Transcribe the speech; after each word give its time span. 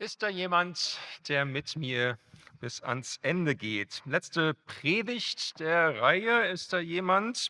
Ist 0.00 0.22
da 0.22 0.28
jemand, 0.28 1.00
der 1.26 1.44
mit 1.44 1.74
mir 1.74 2.20
bis 2.60 2.80
ans 2.82 3.18
Ende 3.22 3.56
geht? 3.56 4.00
Letzte 4.04 4.54
Predigt 4.54 5.58
der 5.58 6.00
Reihe, 6.00 6.46
ist 6.46 6.72
da 6.72 6.78
jemand? 6.78 7.48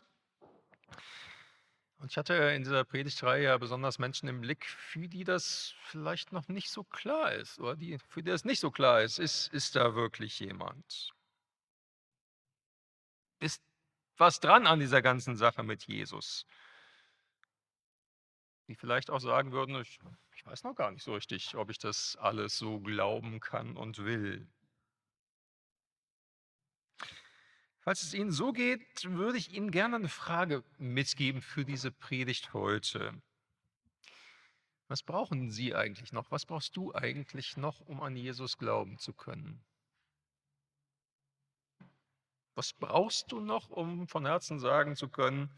Und 1.99 2.09
ich 2.09 2.17
hatte 2.17 2.33
in 2.33 2.63
dieser 2.63 2.85
Predigtreihe 2.85 3.43
ja 3.43 3.57
besonders 3.59 3.99
Menschen 3.99 4.27
im 4.27 4.41
Blick, 4.41 4.65
für 4.65 5.07
die 5.07 5.23
das 5.23 5.75
vielleicht 5.83 6.31
noch 6.31 6.47
nicht 6.47 6.71
so 6.71 6.83
klar 6.83 7.33
ist 7.33 7.59
oder 7.59 7.75
die, 7.75 7.99
für 8.07 8.23
die 8.23 8.31
das 8.31 8.45
nicht 8.45 8.61
so 8.61 8.71
klar 8.71 9.03
ist. 9.03 9.19
Ist, 9.19 9.53
ist 9.53 9.75
da 9.75 9.93
wirklich 9.93 10.39
jemand? 10.39 11.11
Ist 13.39 13.61
was 14.17 14.39
dran 14.39 14.65
an 14.65 14.79
dieser 14.79 15.03
ganzen 15.03 15.35
Sache 15.35 15.61
mit 15.61 15.83
Jesus? 15.83 16.47
Die 18.69 18.75
vielleicht 18.75 19.09
auch 19.09 19.19
sagen 19.19 19.51
würden, 19.51 19.81
ich 19.81 19.99
ich 20.39 20.45
weiß 20.45 20.63
noch 20.63 20.75
gar 20.75 20.91
nicht 20.91 21.03
so 21.03 21.15
richtig, 21.15 21.55
ob 21.55 21.69
ich 21.69 21.79
das 21.79 22.15
alles 22.15 22.57
so 22.57 22.79
glauben 22.79 23.41
kann 23.41 23.75
und 23.75 23.97
will. 23.97 24.47
Falls 27.79 28.03
es 28.03 28.13
Ihnen 28.13 28.31
so 28.31 28.53
geht, 28.53 29.03
würde 29.03 29.37
ich 29.37 29.51
Ihnen 29.51 29.69
gerne 29.69 29.97
eine 29.97 30.07
Frage 30.07 30.63
mitgeben 30.77 31.41
für 31.41 31.65
diese 31.65 31.91
Predigt 31.91 32.53
heute. 32.53 33.21
Was 34.87 35.03
brauchen 35.03 35.51
Sie 35.51 35.75
eigentlich 35.75 36.13
noch? 36.13 36.31
Was 36.31 36.45
brauchst 36.45 36.77
du 36.77 36.93
eigentlich 36.93 37.57
noch, 37.57 37.81
um 37.81 38.01
an 38.01 38.15
Jesus 38.15 38.57
glauben 38.57 38.97
zu 38.97 39.13
können? 39.13 39.61
Was 42.55 42.71
brauchst 42.71 43.31
du 43.31 43.41
noch, 43.41 43.69
um 43.69 44.07
von 44.07 44.25
Herzen 44.25 44.59
sagen 44.59 44.95
zu 44.95 45.09
können, 45.09 45.49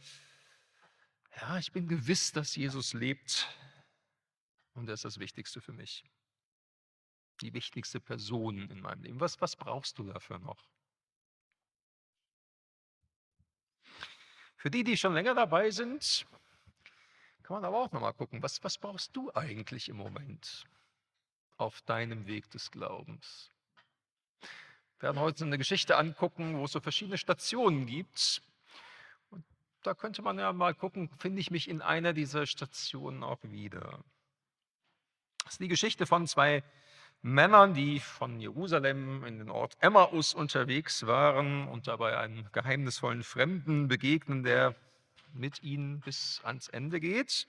ja, 1.40 1.58
ich 1.58 1.72
bin 1.72 1.88
gewiss, 1.88 2.32
dass 2.32 2.56
Jesus 2.56 2.94
lebt 2.94 3.48
und 4.74 4.88
er 4.88 4.94
ist 4.94 5.06
das 5.06 5.20
Wichtigste 5.20 5.62
für 5.62 5.74
mich. 5.74 6.04
Die 7.42 7.54
wichtigste 7.54 8.00
Person 8.00 8.70
in 8.70 8.82
meinem 8.82 9.04
Leben. 9.04 9.20
Was, 9.20 9.42
was 9.42 9.56
brauchst 9.56 9.98
du 9.98 10.04
dafür 10.04 10.40
noch? 10.40 10.64
Für 14.56 14.70
die, 14.70 14.84
die 14.84 14.96
schon 14.96 15.14
länger 15.14 15.34
dabei 15.34 15.72
sind, 15.72 16.28
kann 17.42 17.56
man 17.56 17.66
aber 17.66 17.80
auch 17.80 17.92
nochmal 17.92 18.14
gucken, 18.14 18.44
was, 18.44 18.64
was 18.64 18.78
brauchst 18.78 19.16
du 19.16 19.34
eigentlich 19.34 19.90
im 19.90 19.98
Moment 19.98 20.66
auf 21.58 21.82
deinem 21.82 22.28
Weg 22.28 22.50
des 22.52 22.70
Glaubens? 22.70 23.52
Wir 25.00 25.08
werden 25.08 25.20
heute 25.20 25.46
eine 25.46 25.58
Geschichte 25.58 25.98
angucken, 25.98 26.60
wo 26.60 26.66
es 26.66 26.74
so 26.74 26.80
verschiedene 26.80 27.18
Stationen 27.18 27.88
gibt. 27.88 28.44
Da 29.84 29.94
könnte 29.96 30.22
man 30.22 30.38
ja 30.38 30.54
mal 30.54 30.76
gucken, 30.76 31.10
finde 31.18 31.42
ich 31.42 31.50
mich 31.50 31.68
in 31.68 31.82
einer 31.82 32.14
dieser 32.14 32.46
Stationen 32.46 33.24
auch 33.24 33.40
wieder. 33.44 34.04
Das 35.44 35.54
ist 35.54 35.62
die 35.62 35.68
Geschichte 35.68 36.06
von 36.06 36.28
zwei 36.28 36.64
Männern, 37.24 37.74
die 37.74 38.00
von 38.00 38.40
Jerusalem 38.40 39.24
in 39.26 39.40
den 39.40 39.50
Ort 39.50 39.78
Emmaus 39.80 40.34
unterwegs 40.34 41.06
waren 41.08 41.68
und 41.68 41.88
dabei 41.88 42.18
einem 42.18 42.52
geheimnisvollen 42.52 43.24
Fremden 43.24 43.88
begegnen, 43.88 44.44
der 44.44 44.76
mit 45.34 45.64
ihnen 45.64 46.00
bis 46.00 46.42
ans 46.44 46.68
Ende 46.68 47.00
geht. 47.00 47.48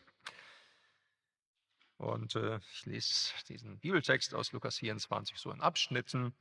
Und 1.98 2.34
äh, 2.34 2.58
ich 2.72 2.86
lese 2.86 3.33
diesen 3.48 3.78
Bibeltext 3.78 4.34
aus 4.34 4.52
Lukas 4.52 4.78
24 4.78 5.36
so 5.39 5.50
in 5.52 5.61
Abschnitten 5.61 6.34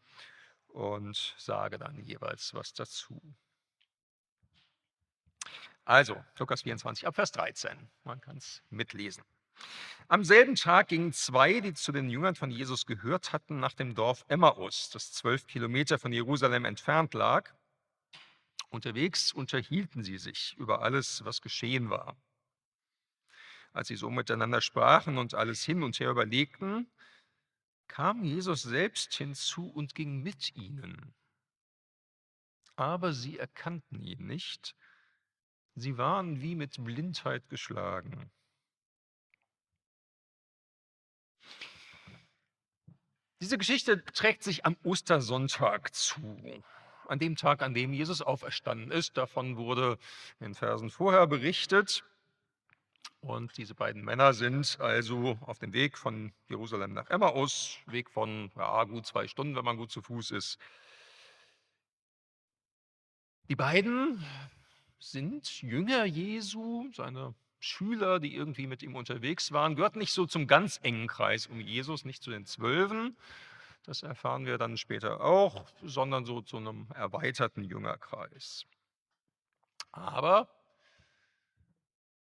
und 0.69 1.35
sage 1.37 1.77
dann 1.77 2.03
jeweils 2.03 2.53
was 2.53 2.73
dazu. 2.73 3.21
Also, 5.91 6.23
Lukas 6.39 6.61
24 6.61 7.05
ab 7.05 7.15
Vers 7.15 7.33
13. 7.33 7.77
Man 8.05 8.21
kann 8.21 8.37
es 8.37 8.63
mitlesen. 8.69 9.25
Am 10.07 10.23
selben 10.23 10.55
Tag 10.55 10.87
gingen 10.87 11.11
zwei, 11.11 11.59
die 11.59 11.73
zu 11.73 11.91
den 11.91 12.09
Jüngern 12.09 12.35
von 12.35 12.49
Jesus 12.49 12.85
gehört 12.85 13.33
hatten, 13.33 13.59
nach 13.59 13.73
dem 13.73 13.93
Dorf 13.93 14.23
Emmaus, 14.29 14.89
das 14.89 15.11
zwölf 15.11 15.47
Kilometer 15.47 15.99
von 15.99 16.13
Jerusalem 16.13 16.63
entfernt 16.63 17.13
lag. 17.13 17.53
Unterwegs 18.69 19.33
unterhielten 19.33 20.01
sie 20.01 20.17
sich 20.17 20.55
über 20.57 20.81
alles, 20.81 21.25
was 21.25 21.41
geschehen 21.41 21.89
war. 21.89 22.15
Als 23.73 23.89
sie 23.89 23.97
so 23.97 24.09
miteinander 24.09 24.61
sprachen 24.61 25.17
und 25.17 25.33
alles 25.33 25.61
hin 25.61 25.83
und 25.83 25.99
her 25.99 26.11
überlegten, 26.11 26.89
kam 27.89 28.23
Jesus 28.23 28.61
selbst 28.61 29.13
hinzu 29.15 29.67
und 29.67 29.93
ging 29.93 30.23
mit 30.23 30.55
ihnen. 30.55 31.13
Aber 32.77 33.11
sie 33.11 33.37
erkannten 33.37 34.01
ihn 34.01 34.25
nicht. 34.25 34.73
Sie 35.81 35.97
waren 35.97 36.41
wie 36.41 36.53
mit 36.53 36.83
Blindheit 36.83 37.49
geschlagen. 37.49 38.29
Diese 43.41 43.57
Geschichte 43.57 44.05
trägt 44.05 44.43
sich 44.43 44.63
am 44.63 44.77
Ostersonntag 44.83 45.95
zu, 45.95 46.21
an 47.07 47.17
dem 47.17 47.35
Tag, 47.35 47.63
an 47.63 47.73
dem 47.73 47.93
Jesus 47.93 48.21
auferstanden 48.21 48.91
ist. 48.91 49.17
Davon 49.17 49.57
wurde 49.57 49.97
in 50.39 50.49
den 50.49 50.53
Versen 50.53 50.91
vorher 50.91 51.25
berichtet. 51.25 52.03
Und 53.19 53.57
diese 53.57 53.73
beiden 53.73 54.03
Männer 54.03 54.33
sind 54.33 54.79
also 54.79 55.39
auf 55.41 55.57
dem 55.57 55.73
Weg 55.73 55.97
von 55.97 56.31
Jerusalem 56.47 56.93
nach 56.93 57.09
Emmaus, 57.09 57.79
Weg 57.87 58.11
von 58.11 58.51
ja, 58.55 58.83
gut 58.83 59.07
zwei 59.07 59.27
Stunden, 59.27 59.55
wenn 59.55 59.65
man 59.65 59.77
gut 59.77 59.89
zu 59.89 60.03
Fuß 60.03 60.29
ist. 60.29 60.59
Die 63.49 63.55
beiden 63.55 64.23
sind 65.01 65.61
Jünger 65.61 66.05
Jesu, 66.05 66.89
seine 66.93 67.33
Schüler, 67.59 68.19
die 68.19 68.35
irgendwie 68.35 68.67
mit 68.67 68.83
ihm 68.83 68.95
unterwegs 68.95 69.51
waren, 69.51 69.75
gehört 69.75 69.95
nicht 69.95 70.13
so 70.13 70.25
zum 70.25 70.47
ganz 70.47 70.79
engen 70.83 71.07
Kreis 71.07 71.47
um 71.47 71.59
Jesus, 71.59 72.05
nicht 72.05 72.23
zu 72.23 72.29
den 72.29 72.45
Zwölfen, 72.45 73.17
das 73.83 74.03
erfahren 74.03 74.45
wir 74.45 74.57
dann 74.57 74.77
später 74.77 75.21
auch, 75.21 75.65
sondern 75.81 76.25
so 76.25 76.41
zu 76.41 76.57
einem 76.57 76.87
erweiterten 76.93 77.63
Jüngerkreis. 77.63 78.65
Aber 79.91 80.47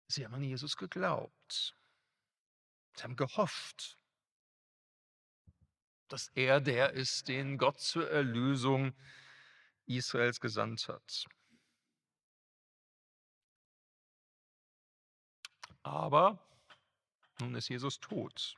sie 0.06 0.24
haben 0.24 0.34
an 0.34 0.44
Jesus 0.44 0.76
geglaubt. 0.76 1.76
Sie 2.94 3.02
haben 3.02 3.16
gehofft, 3.16 3.98
dass 6.06 6.28
er 6.34 6.60
der 6.60 6.92
ist, 6.92 7.26
den 7.26 7.58
Gott 7.58 7.80
zur 7.80 8.08
Erlösung 8.08 8.94
Israels 9.86 10.40
gesandt 10.40 10.88
hat. 10.88 11.26
Aber 15.82 16.38
nun 17.40 17.54
ist 17.54 17.68
Jesus 17.68 17.98
tot. 18.00 18.56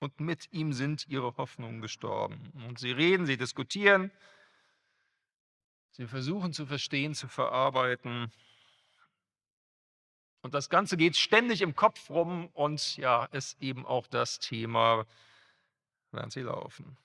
Und 0.00 0.20
mit 0.20 0.52
ihm 0.52 0.72
sind 0.72 1.08
ihre 1.08 1.36
Hoffnungen 1.36 1.80
gestorben. 1.80 2.52
Und 2.66 2.78
sie 2.78 2.92
reden, 2.92 3.26
sie 3.26 3.36
diskutieren, 3.36 4.12
sie 5.92 6.06
versuchen 6.06 6.52
zu 6.52 6.66
verstehen, 6.66 7.14
zu 7.14 7.26
verarbeiten. 7.26 8.32
Und 10.42 10.54
das 10.54 10.70
Ganze 10.70 10.96
geht 10.96 11.16
ständig 11.16 11.62
im 11.62 11.74
Kopf 11.74 12.10
rum 12.10 12.48
und 12.54 12.96
ja, 12.96 13.24
ist 13.26 13.60
eben 13.60 13.84
auch 13.84 14.06
das 14.06 14.38
Thema, 14.38 15.04
während 16.12 16.32
sie 16.32 16.42
laufen. 16.42 16.96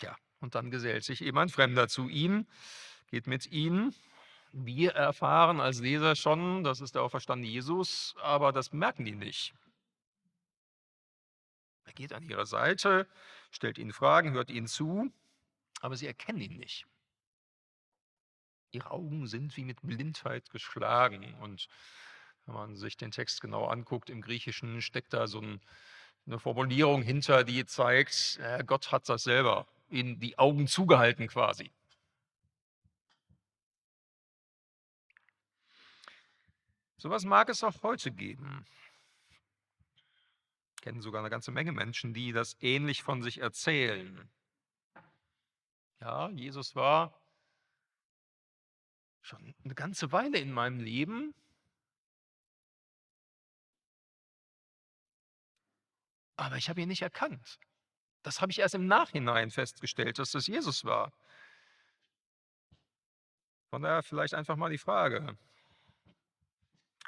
Ja, 0.00 0.16
und 0.40 0.54
dann 0.54 0.70
gesellt 0.70 1.04
sich 1.04 1.20
eben 1.20 1.36
ein 1.36 1.50
Fremder 1.50 1.88
zu 1.88 2.08
ihnen, 2.08 2.48
geht 3.10 3.26
mit 3.26 3.52
ihnen 3.52 3.94
wir 4.52 4.92
erfahren 4.92 5.60
als 5.60 5.80
Leser 5.80 6.16
schon, 6.16 6.64
das 6.64 6.80
ist 6.80 6.94
der 6.94 7.02
auferstandene 7.02 7.50
Jesus, 7.50 8.14
aber 8.20 8.52
das 8.52 8.72
merken 8.72 9.04
die 9.04 9.14
nicht. 9.14 9.54
Er 11.84 11.92
geht 11.92 12.12
an 12.12 12.28
ihre 12.28 12.46
Seite, 12.46 13.06
stellt 13.50 13.78
ihnen 13.78 13.92
Fragen, 13.92 14.32
hört 14.32 14.50
ihnen 14.50 14.66
zu, 14.66 15.12
aber 15.80 15.96
sie 15.96 16.06
erkennen 16.06 16.40
ihn 16.40 16.56
nicht. 16.56 16.86
Ihre 18.72 18.90
Augen 18.90 19.26
sind 19.26 19.56
wie 19.56 19.64
mit 19.64 19.82
Blindheit 19.82 20.50
geschlagen. 20.50 21.34
Und 21.40 21.68
wenn 22.46 22.54
man 22.54 22.76
sich 22.76 22.96
den 22.96 23.10
Text 23.10 23.40
genau 23.40 23.66
anguckt, 23.66 24.10
im 24.10 24.20
Griechischen 24.20 24.82
steckt 24.82 25.12
da 25.12 25.26
so 25.26 25.42
eine 26.26 26.38
Formulierung 26.38 27.02
hinter, 27.02 27.42
die 27.42 27.66
zeigt, 27.66 28.38
äh, 28.40 28.62
Gott 28.64 28.92
hat 28.92 29.08
das 29.08 29.24
selber 29.24 29.66
ihnen 29.88 30.20
die 30.20 30.38
Augen 30.38 30.68
zugehalten 30.68 31.26
quasi. 31.26 31.72
Sowas 37.00 37.24
mag 37.24 37.48
es 37.48 37.64
auch 37.64 37.82
heute 37.82 38.12
geben. 38.12 38.66
Ich 40.76 40.82
kenne 40.82 41.00
sogar 41.00 41.22
eine 41.22 41.30
ganze 41.30 41.50
Menge 41.50 41.72
Menschen, 41.72 42.12
die 42.12 42.30
das 42.32 42.58
ähnlich 42.60 43.02
von 43.02 43.22
sich 43.22 43.38
erzählen. 43.38 44.30
Ja, 46.00 46.28
Jesus 46.28 46.76
war 46.76 47.18
schon 49.22 49.54
eine 49.64 49.74
ganze 49.74 50.12
Weile 50.12 50.38
in 50.38 50.52
meinem 50.52 50.78
Leben. 50.78 51.34
Aber 56.36 56.56
ich 56.56 56.68
habe 56.68 56.82
ihn 56.82 56.88
nicht 56.88 57.02
erkannt. 57.02 57.58
Das 58.22 58.42
habe 58.42 58.52
ich 58.52 58.58
erst 58.58 58.74
im 58.74 58.86
Nachhinein 58.86 59.50
festgestellt, 59.50 60.18
dass 60.18 60.32
das 60.32 60.46
Jesus 60.46 60.84
war. 60.84 61.14
Von 63.70 63.80
daher 63.80 64.02
vielleicht 64.02 64.34
einfach 64.34 64.56
mal 64.56 64.68
die 64.68 64.76
Frage, 64.76 65.38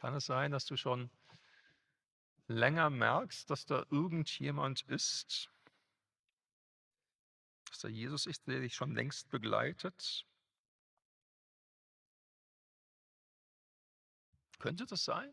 kann 0.02 0.14
es 0.14 0.26
sein, 0.26 0.50
dass 0.50 0.64
du 0.64 0.76
schon 0.76 1.12
länger 2.48 2.90
merkst, 2.90 3.48
dass 3.48 3.66
da 3.66 3.86
irgendjemand 3.88 4.82
ist, 4.88 5.48
dass 7.68 7.78
da 7.78 7.88
Jesus 7.88 8.26
ist, 8.26 8.48
der 8.48 8.58
dich 8.58 8.74
schon 8.74 8.96
längst 8.96 9.30
begleitet? 9.30 10.26
Könnte 14.58 14.86
das 14.86 15.04
sein? 15.04 15.32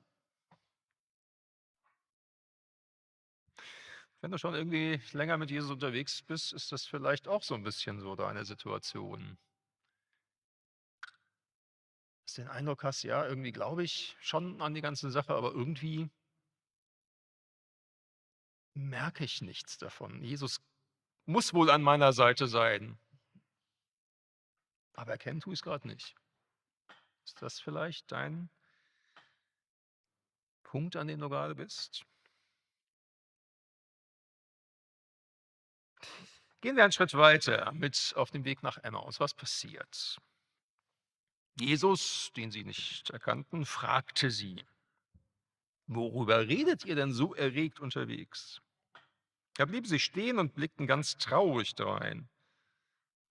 Wenn 4.22 4.30
du 4.30 4.38
schon 4.38 4.54
irgendwie 4.54 5.02
länger 5.18 5.38
mit 5.38 5.50
Jesus 5.50 5.72
unterwegs 5.72 6.22
bist, 6.22 6.54
ist 6.54 6.72
das 6.72 6.86
vielleicht 6.86 7.28
auch 7.28 7.42
so 7.42 7.56
ein 7.56 7.64
bisschen 7.64 8.00
so 8.02 8.16
deine 8.16 8.46
Situation. 8.46 9.40
Dass 12.30 12.36
du 12.36 12.42
den 12.44 12.52
Eindruck 12.52 12.84
hast, 12.84 13.02
ja, 13.02 13.26
irgendwie 13.26 13.52
glaube 13.52 13.84
ich 13.84 14.16
schon 14.20 14.62
an 14.62 14.76
die 14.76 14.82
ganze 14.82 15.10
Sache, 15.10 15.34
aber 15.34 15.52
irgendwie 15.52 16.12
merke 18.76 19.24
ich 19.24 19.42
nichts 19.42 19.80
davon. 19.80 20.24
Jesus 20.24 20.62
muss 21.26 21.56
wohl 21.56 21.72
an 21.72 21.82
meiner 21.82 22.14
Seite 22.14 22.46
sein. 22.46 23.00
Aber 24.94 25.14
erkennen 25.14 25.40
tue 25.40 25.54
ich 25.54 25.60
es 25.62 25.64
gerade 25.64 25.88
nicht. 25.88 26.14
Ist 27.26 27.42
das 27.42 27.60
vielleicht 27.60 28.12
dein 28.12 28.52
Punkt, 30.62 30.98
an 30.98 31.08
dem 31.08 31.20
du 31.20 31.30
gerade 31.30 31.56
bist? 31.56 32.06
Gehen 36.62 36.76
wir 36.76 36.84
einen 36.84 36.92
Schritt 36.92 37.16
weiter 37.16 37.72
mit 37.72 38.14
auf 38.16 38.30
dem 38.30 38.46
Weg 38.46 38.62
nach 38.62 38.78
Emmaus. 38.78 39.20
Was 39.20 39.34
passiert? 39.34 40.22
Jesus, 41.60 42.32
den 42.36 42.52
sie 42.52 42.64
nicht 42.64 43.10
erkannten, 43.10 43.66
fragte 43.66 44.32
sie, 44.32 44.64
worüber 45.88 46.48
redet 46.48 46.86
ihr 46.86 46.96
denn 46.96 47.12
so 47.12 47.36
erregt 47.36 47.80
unterwegs? 47.80 48.62
Da 49.56 49.66
blieben 49.66 49.86
sie 49.86 50.00
stehen 50.00 50.40
und 50.40 50.56
blickten 50.56 50.88
ganz 50.88 51.18
traurig 51.18 51.76
drein. 51.76 52.30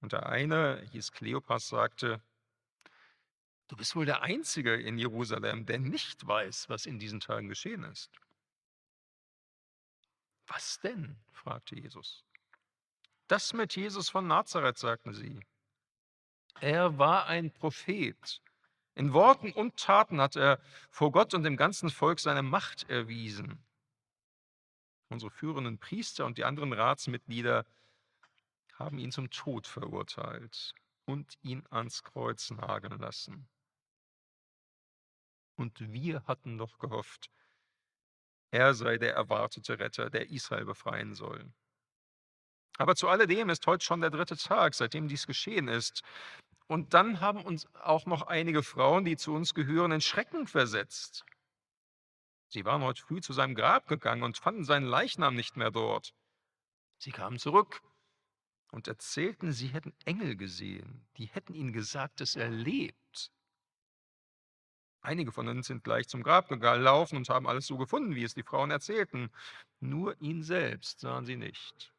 Und 0.01 0.13
der 0.13 0.29
eine, 0.29 0.87
hieß 0.93 1.13
Kleopas, 1.13 1.69
sagte, 1.69 2.21
du 3.69 3.77
bist 3.77 3.97
wohl 3.97 4.05
der 4.05 4.23
Einzige 4.23 4.75
in 4.75 4.99
Jerusalem, 4.99 5.65
der 5.65 5.79
nicht 5.79 6.27
weiß, 6.27 6.69
was 6.69 6.87
in 6.87 6.99
diesen 6.99 7.21
Tagen 7.21 7.49
geschehen 7.49 7.85
ist. 7.85 8.11
Was 10.47 10.81
denn? 10.81 11.17
fragte 11.33 11.77
Jesus. 11.77 12.25
Das 13.27 13.53
mit 13.53 13.77
Jesus 13.77 14.09
von 14.09 14.27
Nazareth, 14.27 14.79
sagten 14.79 15.13
sie. 15.13 15.41
Er 16.61 16.99
war 16.99 17.27
ein 17.27 17.51
Prophet. 17.53 18.43
In 18.95 19.13
Worten 19.13 19.53
und 19.53 19.77
Taten 19.77 20.21
hat 20.21 20.35
er 20.35 20.61
vor 20.91 21.13
Gott 21.13 21.35
und 21.35 21.45
dem 21.45 21.57
ganzen 21.57 21.89
Volk 21.89 22.19
seine 22.19 22.43
Macht 22.43 22.91
erwiesen. 22.91 23.65
Unsere 25.09 25.31
führenden 25.31 25.79
Priester 25.79 26.27
und 26.27 26.37
die 26.37 26.45
anderen 26.45 26.73
Ratsmitglieder 26.73 27.65
haben 28.75 28.99
ihn 28.99 29.13
zum 29.13 29.31
Tod 29.31 29.67
verurteilt 29.67 30.75
und 31.05 31.39
ihn 31.43 31.65
ans 31.71 32.03
Kreuz 32.03 32.51
nageln 32.51 32.99
lassen. 32.99 33.49
Und 35.57 35.93
wir 35.93 36.25
hatten 36.27 36.57
noch 36.57 36.79
gehofft, 36.79 37.31
er 38.51 38.75
sei 38.75 38.99
der 38.99 39.15
erwartete 39.15 39.79
Retter, 39.79 40.11
der 40.11 40.31
Israel 40.31 40.65
befreien 40.65 41.15
soll. 41.15 41.53
Aber 42.79 42.95
zu 42.95 43.09
alledem 43.09 43.51
ist 43.51 43.67
heute 43.67 43.85
schon 43.85 44.01
der 44.01 44.11
dritte 44.11 44.37
Tag, 44.37 44.75
seitdem 44.75 45.09
dies 45.09 45.27
geschehen 45.27 45.69
ist. 45.69 46.03
Und 46.69 46.95
dann 46.95 47.21
haben 47.21 47.43
uns 47.43 47.67
auch 47.75 48.07
noch 48.07 48.23
einige 48.23 48.63
Frauen, 48.63 49.05
die 49.05 49.17
zu 49.17 49.35
uns 49.35 49.53
gehören, 49.53 49.91
in 49.91 50.01
Schrecken 50.01 50.47
versetzt. 50.47 51.25
Sie 52.49 52.65
waren 52.65 52.83
heute 52.83 53.03
früh 53.03 53.21
zu 53.21 53.33
seinem 53.33 53.55
Grab 53.55 53.89
gegangen 53.89 54.23
und 54.23 54.39
fanden 54.39 54.65
seinen 54.65 54.87
Leichnam 54.87 55.35
nicht 55.35 55.57
mehr 55.57 55.71
dort. 55.71 56.15
Sie 56.99 57.11
kamen 57.11 57.39
zurück 57.39 57.83
und 58.71 58.87
erzählten, 58.87 59.53
sie 59.53 59.69
hätten 59.69 59.95
Engel 60.05 60.37
gesehen, 60.37 61.07
die 61.17 61.27
hätten 61.27 61.55
ihnen 61.55 61.73
gesagt, 61.73 62.21
dass 62.21 62.37
er 62.37 62.49
lebt. 62.49 63.33
Einige 65.01 65.33
von 65.33 65.49
uns 65.49 65.67
sind 65.67 65.85
gleich 65.85 66.09
zum 66.09 66.23
Grab 66.23 66.49
gelaufen 66.49 67.17
und 67.17 67.29
haben 67.29 67.47
alles 67.47 67.67
so 67.67 67.77
gefunden, 67.77 68.15
wie 68.15 68.25
es 68.25 68.35
die 68.35 68.43
Frauen 68.43 68.71
erzählten. 68.71 69.31
Nur 69.81 70.21
ihn 70.21 70.43
selbst 70.43 71.01
sahen 71.01 71.25
sie 71.25 71.37
nicht. 71.37 71.93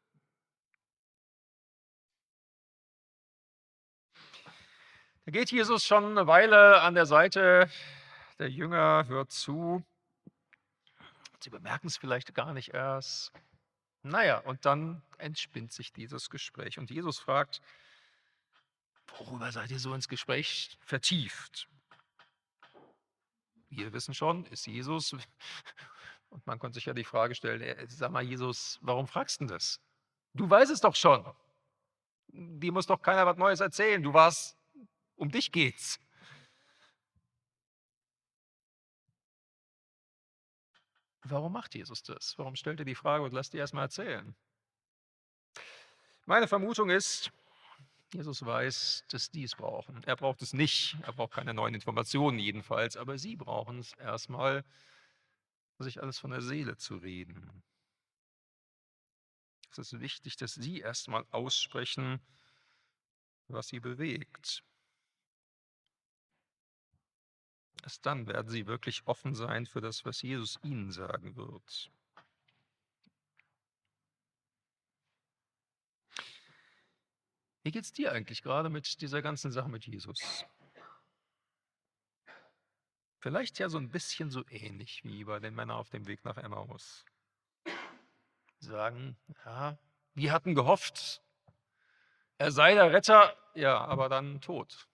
Geht 5.30 5.52
Jesus 5.52 5.84
schon 5.84 6.04
eine 6.06 6.26
Weile 6.26 6.80
an 6.82 6.96
der 6.96 7.06
Seite 7.06 7.70
der 8.40 8.50
Jünger, 8.50 9.04
hört 9.06 9.30
zu. 9.30 9.84
Sie 11.38 11.50
bemerken 11.50 11.86
es 11.86 11.96
vielleicht 11.96 12.34
gar 12.34 12.52
nicht 12.52 12.74
erst. 12.74 13.30
Naja, 14.02 14.38
und 14.38 14.66
dann 14.66 15.02
entspinnt 15.18 15.70
sich 15.72 15.92
dieses 15.92 16.30
Gespräch. 16.30 16.80
Und 16.80 16.90
Jesus 16.90 17.20
fragt, 17.20 17.62
worüber 19.18 19.52
seid 19.52 19.70
ihr 19.70 19.78
so 19.78 19.94
ins 19.94 20.08
Gespräch 20.08 20.76
vertieft? 20.80 21.68
Wir 23.68 23.92
wissen 23.92 24.14
schon, 24.14 24.46
ist 24.46 24.66
Jesus. 24.66 25.12
Und 26.30 26.44
man 26.44 26.58
konnte 26.58 26.74
sich 26.74 26.86
ja 26.86 26.92
die 26.92 27.04
Frage 27.04 27.36
stellen, 27.36 27.60
äh, 27.60 27.86
sag 27.88 28.10
mal, 28.10 28.22
Jesus, 28.22 28.80
warum 28.82 29.06
fragst 29.06 29.40
du 29.40 29.46
das? 29.46 29.80
Du 30.34 30.50
weißt 30.50 30.72
es 30.72 30.80
doch 30.80 30.96
schon. 30.96 31.24
Dir 32.32 32.72
muss 32.72 32.86
doch 32.86 33.00
keiner 33.00 33.26
was 33.26 33.36
Neues 33.36 33.60
erzählen. 33.60 34.02
Du 34.02 34.12
warst 34.12 34.59
um 35.20 35.30
dich 35.30 35.52
geht's. 35.52 36.00
Warum 41.22 41.52
macht 41.52 41.74
Jesus 41.74 42.02
das? 42.02 42.36
Warum 42.38 42.56
stellt 42.56 42.80
er 42.80 42.86
die 42.86 42.94
Frage 42.94 43.22
und 43.22 43.32
lässt 43.32 43.52
die 43.52 43.58
erstmal 43.58 43.84
erzählen? 43.84 44.34
Meine 46.26 46.48
Vermutung 46.48 46.90
ist, 46.90 47.30
Jesus 48.12 48.44
weiß, 48.44 49.04
dass 49.10 49.30
die 49.30 49.44
es 49.44 49.54
brauchen. 49.54 50.02
Er 50.04 50.16
braucht 50.16 50.42
es 50.42 50.52
nicht. 50.52 50.96
Er 51.02 51.12
braucht 51.12 51.34
keine 51.34 51.54
neuen 51.54 51.74
Informationen 51.74 52.38
jedenfalls. 52.38 52.96
Aber 52.96 53.18
sie 53.18 53.36
brauchen 53.36 53.78
es 53.78 53.92
erstmal, 53.92 54.64
sich 55.78 56.02
alles 56.02 56.18
von 56.18 56.30
der 56.30 56.42
Seele 56.42 56.76
zu 56.76 56.96
reden. 56.96 57.62
Es 59.70 59.78
ist 59.78 60.00
wichtig, 60.00 60.36
dass 60.36 60.54
sie 60.54 60.80
erstmal 60.80 61.24
aussprechen, 61.30 62.20
was 63.48 63.68
sie 63.68 63.80
bewegt. 63.80 64.64
Erst 67.82 68.04
dann 68.04 68.26
werden 68.26 68.48
sie 68.48 68.66
wirklich 68.66 69.06
offen 69.06 69.34
sein 69.34 69.66
für 69.66 69.80
das, 69.80 70.04
was 70.04 70.22
Jesus 70.22 70.58
ihnen 70.62 70.92
sagen 70.92 71.36
wird. 71.36 71.90
Wie 77.62 77.70
geht 77.70 77.84
es 77.84 77.92
dir 77.92 78.12
eigentlich 78.12 78.42
gerade 78.42 78.70
mit 78.70 79.00
dieser 79.00 79.22
ganzen 79.22 79.52
Sache 79.52 79.68
mit 79.68 79.86
Jesus? 79.86 80.44
Vielleicht 83.18 83.58
ja 83.58 83.68
so 83.68 83.76
ein 83.76 83.90
bisschen 83.90 84.30
so 84.30 84.44
ähnlich 84.48 85.04
wie 85.04 85.24
bei 85.24 85.38
den 85.40 85.54
Männern 85.54 85.76
auf 85.76 85.90
dem 85.90 86.06
Weg 86.06 86.24
nach 86.24 86.38
Emmaus. 86.38 87.04
Sagen, 88.60 89.16
ja, 89.44 89.78
wir 90.14 90.32
hatten 90.32 90.54
gehofft, 90.54 91.22
er 92.38 92.50
sei 92.50 92.74
der 92.74 92.92
Retter, 92.92 93.36
ja, 93.54 93.78
aber 93.78 94.08
dann 94.08 94.40
tot. 94.40 94.88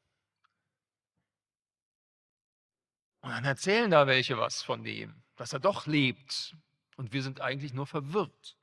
Und 3.26 3.32
dann 3.32 3.44
erzählen 3.44 3.90
da 3.90 4.06
welche 4.06 4.38
was 4.38 4.62
von 4.62 4.84
dem, 4.84 5.20
dass 5.34 5.52
er 5.52 5.58
doch 5.58 5.88
lebt. 5.88 6.54
Und 6.96 7.12
wir 7.12 7.24
sind 7.24 7.40
eigentlich 7.40 7.72
nur 7.72 7.84
verwirrt. 7.84 8.56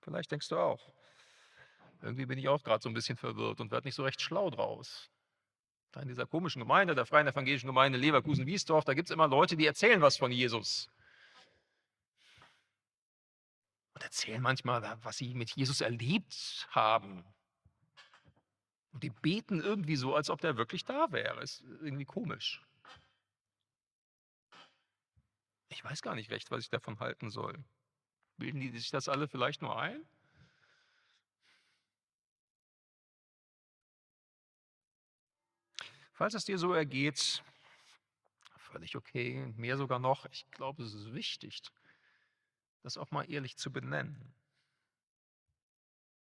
Vielleicht 0.00 0.30
denkst 0.30 0.48
du 0.50 0.56
auch. 0.56 0.94
Irgendwie 2.02 2.24
bin 2.24 2.38
ich 2.38 2.48
auch 2.48 2.62
gerade 2.62 2.80
so 2.80 2.88
ein 2.88 2.94
bisschen 2.94 3.16
verwirrt 3.16 3.60
und 3.60 3.72
werde 3.72 3.88
nicht 3.88 3.96
so 3.96 4.04
recht 4.04 4.20
schlau 4.20 4.48
draus. 4.50 5.10
Da 5.90 6.02
in 6.02 6.06
dieser 6.06 6.24
komischen 6.24 6.60
Gemeinde, 6.60 6.94
der 6.94 7.04
Freien 7.04 7.26
Evangelischen 7.26 7.66
Gemeinde 7.66 7.98
Leverkusen-Wiesdorf, 7.98 8.84
da 8.84 8.94
gibt 8.94 9.10
es 9.10 9.12
immer 9.12 9.26
Leute, 9.26 9.56
die 9.56 9.66
erzählen 9.66 10.00
was 10.00 10.16
von 10.16 10.30
Jesus. 10.30 10.88
Und 13.94 14.04
erzählen 14.04 14.40
manchmal, 14.40 14.96
was 15.02 15.16
sie 15.16 15.34
mit 15.34 15.50
Jesus 15.56 15.80
erlebt 15.80 16.68
haben. 16.70 17.24
Und 18.96 19.02
die 19.02 19.10
beten 19.10 19.60
irgendwie 19.60 19.96
so, 19.96 20.14
als 20.14 20.30
ob 20.30 20.40
der 20.40 20.56
wirklich 20.56 20.86
da 20.86 21.12
wäre. 21.12 21.42
Ist 21.42 21.60
irgendwie 21.82 22.06
komisch. 22.06 22.62
Ich 25.68 25.84
weiß 25.84 26.00
gar 26.00 26.14
nicht 26.14 26.30
recht, 26.30 26.50
was 26.50 26.62
ich 26.62 26.70
davon 26.70 26.98
halten 26.98 27.28
soll. 27.28 27.62
Bilden 28.38 28.58
die 28.58 28.70
sich 28.70 28.90
das 28.90 29.10
alle 29.10 29.28
vielleicht 29.28 29.60
nur 29.60 29.78
ein? 29.78 30.02
Falls 36.14 36.32
es 36.32 36.46
dir 36.46 36.56
so 36.56 36.72
ergeht, 36.72 37.44
völlig 38.56 38.96
okay, 38.96 39.52
mehr 39.58 39.76
sogar 39.76 39.98
noch, 39.98 40.24
ich 40.30 40.50
glaube, 40.52 40.84
es 40.84 40.94
ist 40.94 41.12
wichtig, 41.12 41.60
das 42.82 42.96
auch 42.96 43.10
mal 43.10 43.30
ehrlich 43.30 43.58
zu 43.58 43.70
benennen. 43.70 44.32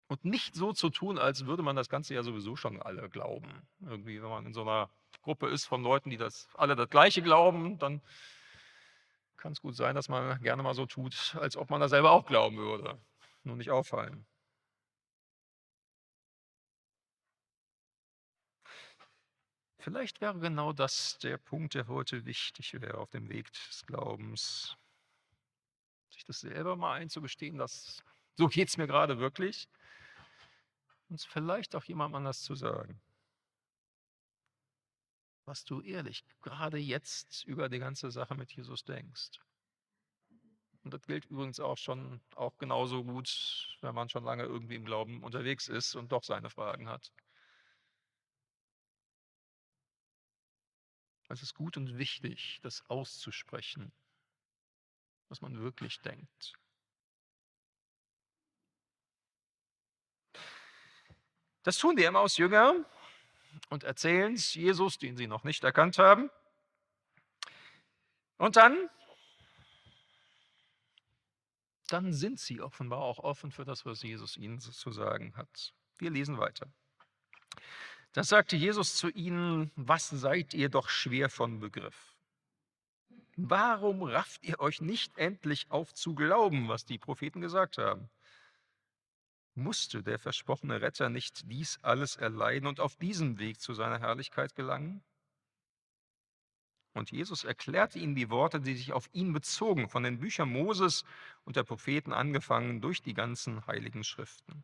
Und 0.07 0.23
nicht 0.23 0.55
so 0.55 0.71
zu 0.71 0.89
tun, 0.89 1.17
als 1.17 1.45
würde 1.47 1.63
man 1.63 1.75
das 1.75 1.89
Ganze 1.89 2.13
ja 2.13 2.21
sowieso 2.21 2.55
schon 2.55 2.81
alle 2.81 3.09
glauben. 3.09 3.67
Irgendwie, 3.81 4.21
wenn 4.21 4.29
man 4.29 4.45
in 4.45 4.53
so 4.53 4.61
einer 4.61 4.89
Gruppe 5.23 5.47
ist 5.47 5.65
von 5.65 5.81
Leuten, 5.81 6.11
die 6.11 6.17
das 6.17 6.47
alle 6.55 6.75
das 6.75 6.89
Gleiche 6.89 7.23
glauben, 7.23 7.79
dann 7.79 8.01
kann 9.37 9.53
es 9.53 9.61
gut 9.61 9.75
sein, 9.75 9.95
dass 9.95 10.09
man 10.09 10.41
gerne 10.41 10.61
mal 10.63 10.75
so 10.75 10.85
tut, 10.85 11.35
als 11.39 11.57
ob 11.57 11.69
man 11.71 11.81
da 11.81 11.89
selber 11.89 12.11
auch 12.11 12.25
glauben 12.25 12.57
würde. 12.57 12.99
Nur 13.43 13.55
nicht 13.55 13.71
auffallen. 13.71 14.25
Vielleicht 19.79 20.19
wäre 20.19 20.39
genau 20.39 20.73
das 20.73 21.19
der 21.19 21.37
Punkt, 21.37 21.75
der 21.75 21.87
heute 21.87 22.25
wichtig 22.25 22.73
wäre 22.73 22.97
auf 22.97 23.11
dem 23.11 23.29
Weg 23.29 23.51
des 23.53 23.85
Glaubens. 23.85 24.75
Sich 26.09 26.25
das 26.25 26.39
selber 26.39 26.75
mal 26.75 26.93
einzugestehen, 26.93 27.59
dass 27.59 28.03
so 28.35 28.47
geht 28.47 28.69
es 28.69 28.77
mir 28.77 28.87
gerade 28.87 29.19
wirklich. 29.19 29.67
Und 31.09 31.21
vielleicht 31.21 31.75
auch 31.75 31.83
jemand 31.83 32.15
anders 32.15 32.41
zu 32.41 32.55
sagen. 32.55 32.99
Was 35.45 35.63
du 35.63 35.81
ehrlich 35.81 36.25
gerade 36.41 36.77
jetzt 36.77 37.45
über 37.45 37.69
die 37.69 37.79
ganze 37.79 38.09
Sache 38.09 38.35
mit 38.35 38.51
Jesus 38.51 38.83
denkst. 38.83 39.39
Und 40.83 40.93
das 40.93 41.01
gilt 41.03 41.25
übrigens 41.25 41.59
auch 41.59 41.77
schon 41.77 42.21
auch 42.35 42.57
genauso 42.57 43.03
gut, 43.03 43.77
wenn 43.81 43.95
man 43.95 44.09
schon 44.09 44.23
lange 44.23 44.43
irgendwie 44.43 44.75
im 44.75 44.85
Glauben 44.85 45.23
unterwegs 45.23 45.67
ist 45.67 45.95
und 45.95 46.11
doch 46.11 46.23
seine 46.23 46.49
Fragen 46.49 46.87
hat. 46.87 47.11
Es 51.27 51.41
ist 51.41 51.55
gut 51.55 51.75
und 51.77 51.97
wichtig, 51.97 52.59
das 52.61 52.87
auszusprechen, 52.87 53.91
was 55.27 55.41
man 55.41 55.59
wirklich 55.59 55.99
denkt. 56.01 56.53
Das 61.65 61.79
tun 61.79 61.95
die 61.95 62.03
Emmaus-Jünger 62.03 62.75
und 63.71 63.83
erzählen 63.83 64.35
es 64.35 64.53
Jesus, 64.53 64.99
den 64.99 65.17
sie 65.17 65.25
noch 65.25 65.43
nicht 65.43 65.63
erkannt 65.63 65.97
haben. 65.97 66.29
Und 68.37 68.55
dann, 68.55 68.87
dann 71.87 72.13
sind 72.13 72.39
sie 72.39 72.61
offenbar 72.61 72.99
auch 72.99 73.17
offen 73.17 73.51
für 73.51 73.65
das, 73.65 73.83
was 73.83 74.03
Jesus 74.03 74.37
ihnen 74.37 74.59
zu 74.59 74.91
sagen 74.91 75.35
hat. 75.35 75.73
Wir 75.97 76.11
lesen 76.11 76.37
weiter. 76.37 76.67
Da 78.13 78.23
sagte 78.23 78.55
Jesus 78.55 78.95
zu 78.95 79.09
ihnen, 79.09 79.71
was 79.75 80.09
seid 80.09 80.53
ihr 80.53 80.69
doch 80.69 80.87
schwer 80.87 81.31
von 81.31 81.59
Begriff? 81.59 82.15
Warum 83.37 84.03
rafft 84.03 84.43
ihr 84.43 84.59
euch 84.59 84.81
nicht 84.81 85.17
endlich 85.17 85.71
auf 85.71 85.95
zu 85.95 86.13
glauben, 86.13 86.67
was 86.67 86.85
die 86.85 86.99
Propheten 86.99 87.41
gesagt 87.41 87.79
haben? 87.79 88.07
Musste 89.55 90.03
der 90.03 90.19
versprochene 90.19 90.81
Retter 90.81 91.09
nicht 91.09 91.49
dies 91.49 91.79
alles 91.81 92.17
erleiden 92.17 92.67
und 92.67 92.81
auf 92.81 92.97
diesem 92.97 93.39
Weg 93.39 93.61
zu 93.61 93.73
seiner 93.73 93.99
Herrlichkeit 93.99 94.53
gelangen? 94.53 95.01
Und 96.93 97.11
Jesus 97.11 97.43
erklärte 97.43 97.99
ihnen 97.99 98.15
die 98.15 98.29
Worte, 98.29 98.61
die 98.61 98.75
sich 98.75 98.93
auf 98.93 99.09
ihn 99.11 99.33
bezogen, 99.33 99.89
von 99.89 100.03
den 100.03 100.19
Büchern 100.19 100.49
Moses 100.49 101.03
und 101.43 101.55
der 101.55 101.63
Propheten 101.63 102.13
angefangen 102.13 102.79
durch 102.81 103.01
die 103.01 103.13
ganzen 103.13 103.65
heiligen 103.67 104.03
Schriften. 104.03 104.63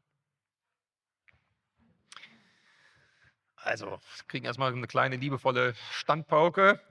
Also, 3.55 3.99
kriegen 4.27 4.45
erstmal 4.45 4.73
eine 4.73 4.87
kleine 4.87 5.17
liebevolle 5.17 5.75
Standpauke. 5.91 6.81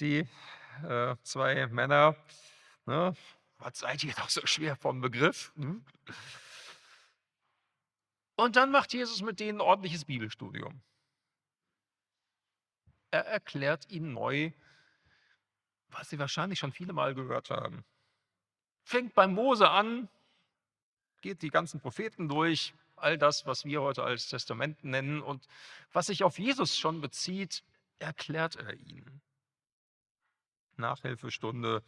Die 0.00 0.26
äh, 0.82 1.16
zwei 1.22 1.66
Männer, 1.66 2.16
ne? 2.86 3.14
was 3.58 3.78
seid 3.78 4.02
ihr 4.02 4.14
doch 4.14 4.28
so 4.28 4.44
schwer 4.46 4.76
vom 4.76 5.00
Begriff? 5.00 5.52
Hm? 5.56 5.84
Und 8.36 8.56
dann 8.56 8.70
macht 8.70 8.92
Jesus 8.92 9.22
mit 9.22 9.40
denen 9.40 9.58
ein 9.58 9.66
ordentliches 9.66 10.04
Bibelstudium. 10.04 10.82
Er 13.10 13.26
erklärt 13.26 13.88
ihnen 13.90 14.12
neu, 14.12 14.50
was 15.88 16.10
sie 16.10 16.18
wahrscheinlich 16.18 16.58
schon 16.58 16.72
viele 16.72 16.92
Mal 16.92 17.14
gehört 17.14 17.50
haben. 17.50 17.84
Fängt 18.82 19.14
beim 19.14 19.32
Mose 19.34 19.70
an, 19.70 20.08
geht 21.20 21.42
die 21.42 21.50
ganzen 21.50 21.80
Propheten 21.80 22.28
durch, 22.28 22.74
all 22.96 23.16
das, 23.18 23.46
was 23.46 23.64
wir 23.64 23.82
heute 23.82 24.02
als 24.02 24.28
Testament 24.28 24.84
nennen 24.84 25.22
und 25.22 25.46
was 25.92 26.06
sich 26.06 26.24
auf 26.24 26.38
Jesus 26.38 26.76
schon 26.76 27.00
bezieht, 27.00 27.62
erklärt 27.98 28.56
er 28.56 28.74
ihnen. 28.74 29.22
Nachhilfestunde 30.76 31.82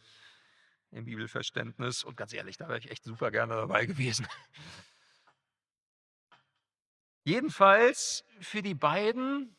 im 0.91 1.05
Bibelverständnis 1.05 2.03
und 2.03 2.15
ganz 2.15 2.33
ehrlich, 2.33 2.57
da 2.57 2.67
wäre 2.67 2.79
ich 2.79 2.89
echt 2.89 3.03
super 3.03 3.31
gerne 3.31 3.55
dabei 3.55 3.85
gewesen. 3.85 4.27
Jedenfalls 7.27 8.23
für 8.39 8.61
die 8.61 8.73
beiden 8.73 9.53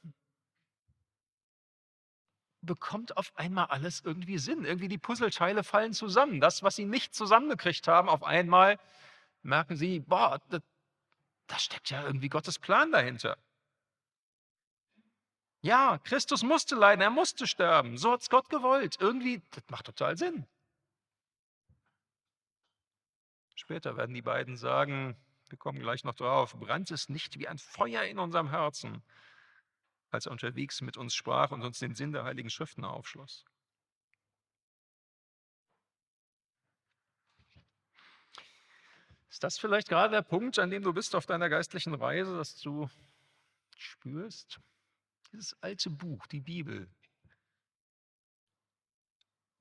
bekommt 2.63 3.19
auf 3.19 3.31
einmal 3.37 3.67
alles 3.67 4.01
irgendwie 4.01 4.39
Sinn. 4.39 4.65
Irgendwie 4.65 4.89
die 4.89 4.97
Puzzleteile 4.97 5.63
fallen 5.63 5.93
zusammen. 5.93 6.41
Das, 6.41 6.63
was 6.63 6.77
sie 6.77 6.87
nicht 6.87 7.15
zusammengekriegt 7.15 7.87
haben, 7.87 8.09
auf 8.09 8.23
einmal 8.23 8.79
merken 9.43 9.77
sie, 9.77 10.01
boah, 10.01 10.41
da 10.49 11.59
steckt 11.59 11.91
ja 11.91 12.07
irgendwie 12.07 12.31
Gottes 12.31 12.59
Plan 12.59 12.91
dahinter. 12.91 13.37
Ja, 15.61 15.99
Christus 15.99 16.43
musste 16.43 16.75
leiden, 16.75 17.03
er 17.03 17.11
musste 17.11 17.47
sterben. 17.47 17.99
So 17.99 18.13
hat 18.13 18.23
es 18.23 18.31
Gott 18.31 18.49
gewollt. 18.49 18.97
Irgendwie, 18.99 19.43
das 19.51 19.65
macht 19.69 19.85
total 19.85 20.17
Sinn. 20.17 20.47
Später 23.57 23.99
werden 23.99 24.15
die 24.15 24.23
beiden 24.23 24.57
sagen, 24.57 25.19
wir 25.51 25.59
kommen 25.59 25.81
gleich 25.81 26.05
noch 26.05 26.15
drauf, 26.15 26.55
brannt 26.55 26.91
es 26.91 27.09
nicht 27.09 27.39
wie 27.39 27.49
ein 27.49 27.59
Feuer 27.59 28.03
in 28.05 28.19
unserem 28.19 28.51
Herzen, 28.51 29.03
als 30.11 30.27
er 30.27 30.33
unterwegs 30.33 30.81
mit 30.81 30.97
uns 30.97 31.15
sprach 31.15 31.51
und 31.51 31.63
uns 31.63 31.79
den 31.79 31.95
Sinn 31.95 32.13
der 32.13 32.25
Heiligen 32.25 32.51
Schriften 32.51 32.85
aufschloss. 32.85 33.45
Ist 39.31 39.45
das 39.45 39.59
vielleicht 39.59 39.89
gerade 39.89 40.13
der 40.13 40.23
Punkt, 40.23 40.59
an 40.59 40.71
dem 40.71 40.83
du 40.83 40.93
bist 40.93 41.15
auf 41.15 41.27
deiner 41.27 41.49
geistlichen 41.49 41.95
Reise, 41.95 42.37
dass 42.37 42.57
du 42.61 42.89
spürst, 43.77 44.61
dieses 45.31 45.55
alte 45.63 45.91
Buch, 45.91 46.27
die 46.27 46.41
Bibel, 46.41 46.91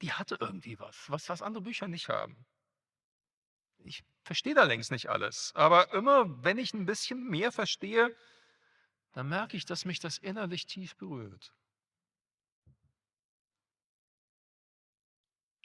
die 0.01 0.13
hatte 0.13 0.38
irgendwie 0.39 0.79
was, 0.79 1.10
was, 1.10 1.27
was 1.29 1.41
andere 1.41 1.63
Bücher 1.63 1.88
nicht 1.88 2.10
haben. 2.10 2.46
Ich 3.84 4.03
verstehe 4.24 4.53
da 4.53 4.63
längst 4.63 4.91
nicht 4.91 5.10
alles, 5.10 5.51
aber 5.55 5.93
immer 5.93 6.43
wenn 6.43 6.57
ich 6.57 6.74
ein 6.74 6.86
bisschen 6.86 7.24
mehr 7.29 7.51
verstehe, 7.51 8.15
dann 9.13 9.29
merke 9.29 9.57
ich, 9.57 9.65
dass 9.65 9.86
mich 9.86 10.00
das 10.00 10.17
innerlich 10.17 10.65
tief 10.65 10.96
berührt. 10.96 11.53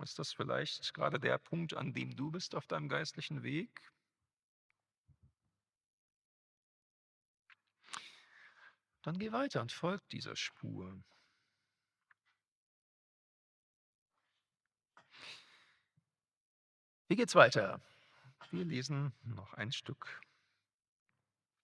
Ist 0.03 0.19
das 0.19 0.33
vielleicht 0.33 0.95
gerade 0.95 1.21
der 1.21 1.39
Punkt, 1.39 1.75
an 1.75 1.93
dem 1.93 2.17
du 2.17 2.31
bist 2.31 2.55
auf 2.55 2.67
deinem 2.67 2.89
geistlichen 2.89 3.43
Weg? 3.43 3.93
Dann 9.03 9.19
geh 9.19 9.33
weiter 9.33 9.61
und 9.61 9.73
folg 9.73 10.09
dieser 10.11 10.37
Spur. 10.37 11.03
Wie 17.09 17.17
geht's 17.17 17.35
weiter? 17.35 17.81
Wir 18.53 18.67
lesen 18.67 19.15
noch 19.25 19.55
ein 19.55 19.73
Stück. 19.73 20.21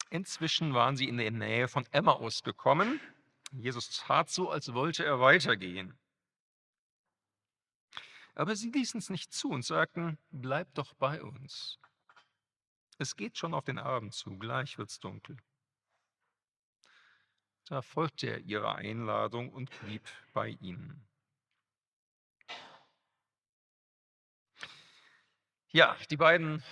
Inzwischen 0.09 0.73
waren 0.73 0.97
sie 0.97 1.07
in 1.07 1.19
der 1.19 1.31
Nähe 1.31 1.69
von 1.69 1.87
Emmaus 1.91 2.43
gekommen. 2.43 2.99
Jesus 3.53 3.91
tat 3.91 4.31
so, 4.31 4.51
als 4.51 4.73
wollte 4.73 5.05
er 5.05 5.21
weitergehen. 5.21 5.99
Aber 8.35 8.57
sie 8.57 8.71
ließen 8.71 8.99
es 8.99 9.11
nicht 9.11 9.35
zu 9.35 9.51
und 9.51 9.67
sagten, 9.67 10.17
bleib 10.31 10.73
doch 10.75 10.95
bei 10.95 11.23
uns. 11.23 11.79
Es 12.97 13.17
geht 13.17 13.37
schon 13.37 13.53
auf 13.53 13.65
den 13.65 13.79
Abend 13.79 14.15
zu, 14.15 14.39
gleich 14.39 14.79
wird's 14.79 14.99
dunkel. 14.99 15.37
Da 17.67 17.83
folgte 17.83 18.29
er 18.29 18.39
ihrer 18.41 18.77
Einladung 18.77 19.53
und 19.53 19.71
blieb 19.81 20.09
bei 20.33 20.49
ihnen. 20.49 21.08
Ja, 25.71 25.97
die 26.11 26.17
beiden 26.17 26.63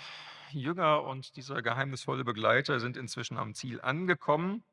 Jünger 0.51 1.03
und 1.03 1.35
dieser 1.35 1.61
geheimnisvolle 1.61 2.23
Begleiter 2.23 2.79
sind 2.79 2.97
inzwischen 2.97 3.37
am 3.37 3.53
Ziel 3.53 3.79
angekommen. 3.81 4.63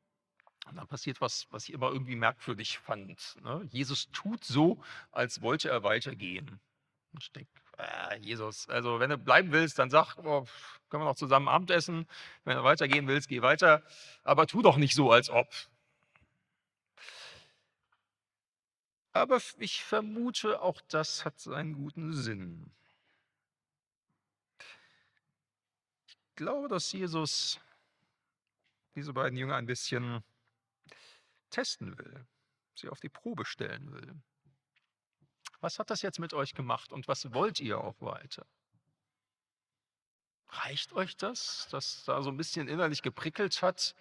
Und 0.66 0.76
dann 0.76 0.86
passiert 0.86 1.20
was, 1.20 1.46
was 1.50 1.64
ich 1.64 1.74
immer 1.74 1.92
irgendwie 1.92 2.16
merkwürdig 2.16 2.78
fand. 2.78 3.36
Ne? 3.42 3.68
Jesus 3.70 4.10
tut 4.12 4.42
so, 4.42 4.82
als 5.12 5.42
wollte 5.42 5.68
er 5.68 5.82
weitergehen. 5.82 6.58
Ich 7.18 7.32
denke, 7.32 7.50
äh, 7.76 8.18
Jesus, 8.18 8.66
also 8.70 8.98
wenn 8.98 9.10
du 9.10 9.18
bleiben 9.18 9.52
willst, 9.52 9.78
dann 9.78 9.90
sag, 9.90 10.16
oh, 10.16 10.46
können 10.88 11.02
wir 11.02 11.08
noch 11.08 11.16
zusammen 11.16 11.48
Abendessen. 11.48 12.06
Wenn 12.44 12.56
du 12.56 12.64
weitergehen 12.64 13.06
willst, 13.06 13.28
geh 13.28 13.42
weiter. 13.42 13.82
Aber 14.22 14.46
tu 14.46 14.62
doch 14.62 14.78
nicht 14.78 14.94
so, 14.94 15.12
als 15.12 15.28
ob. 15.28 15.48
Aber 19.12 19.38
ich 19.58 19.84
vermute, 19.84 20.62
auch 20.62 20.80
das 20.88 21.26
hat 21.26 21.38
seinen 21.38 21.74
guten 21.74 22.14
Sinn. 22.14 22.72
Glaube, 26.36 26.68
dass 26.68 26.90
Jesus 26.92 27.60
diese 28.94 29.12
beiden 29.12 29.36
Jünger 29.36 29.56
ein 29.56 29.66
bisschen 29.66 30.22
testen 31.50 31.96
will, 31.98 32.26
sie 32.74 32.88
auf 32.88 33.00
die 33.00 33.08
Probe 33.08 33.44
stellen 33.44 33.92
will. 33.92 34.14
Was 35.60 35.78
hat 35.78 35.90
das 35.90 36.02
jetzt 36.02 36.18
mit 36.18 36.34
euch 36.34 36.54
gemacht 36.54 36.92
und 36.92 37.08
was 37.08 37.32
wollt 37.32 37.60
ihr 37.60 37.80
auch 37.80 38.00
weiter? 38.00 38.46
Reicht 40.48 40.92
euch 40.92 41.16
das, 41.16 41.68
dass 41.70 42.04
da 42.04 42.22
so 42.22 42.30
ein 42.30 42.36
bisschen 42.36 42.68
innerlich 42.68 43.02
geprickelt 43.02 43.62
hat, 43.62 43.94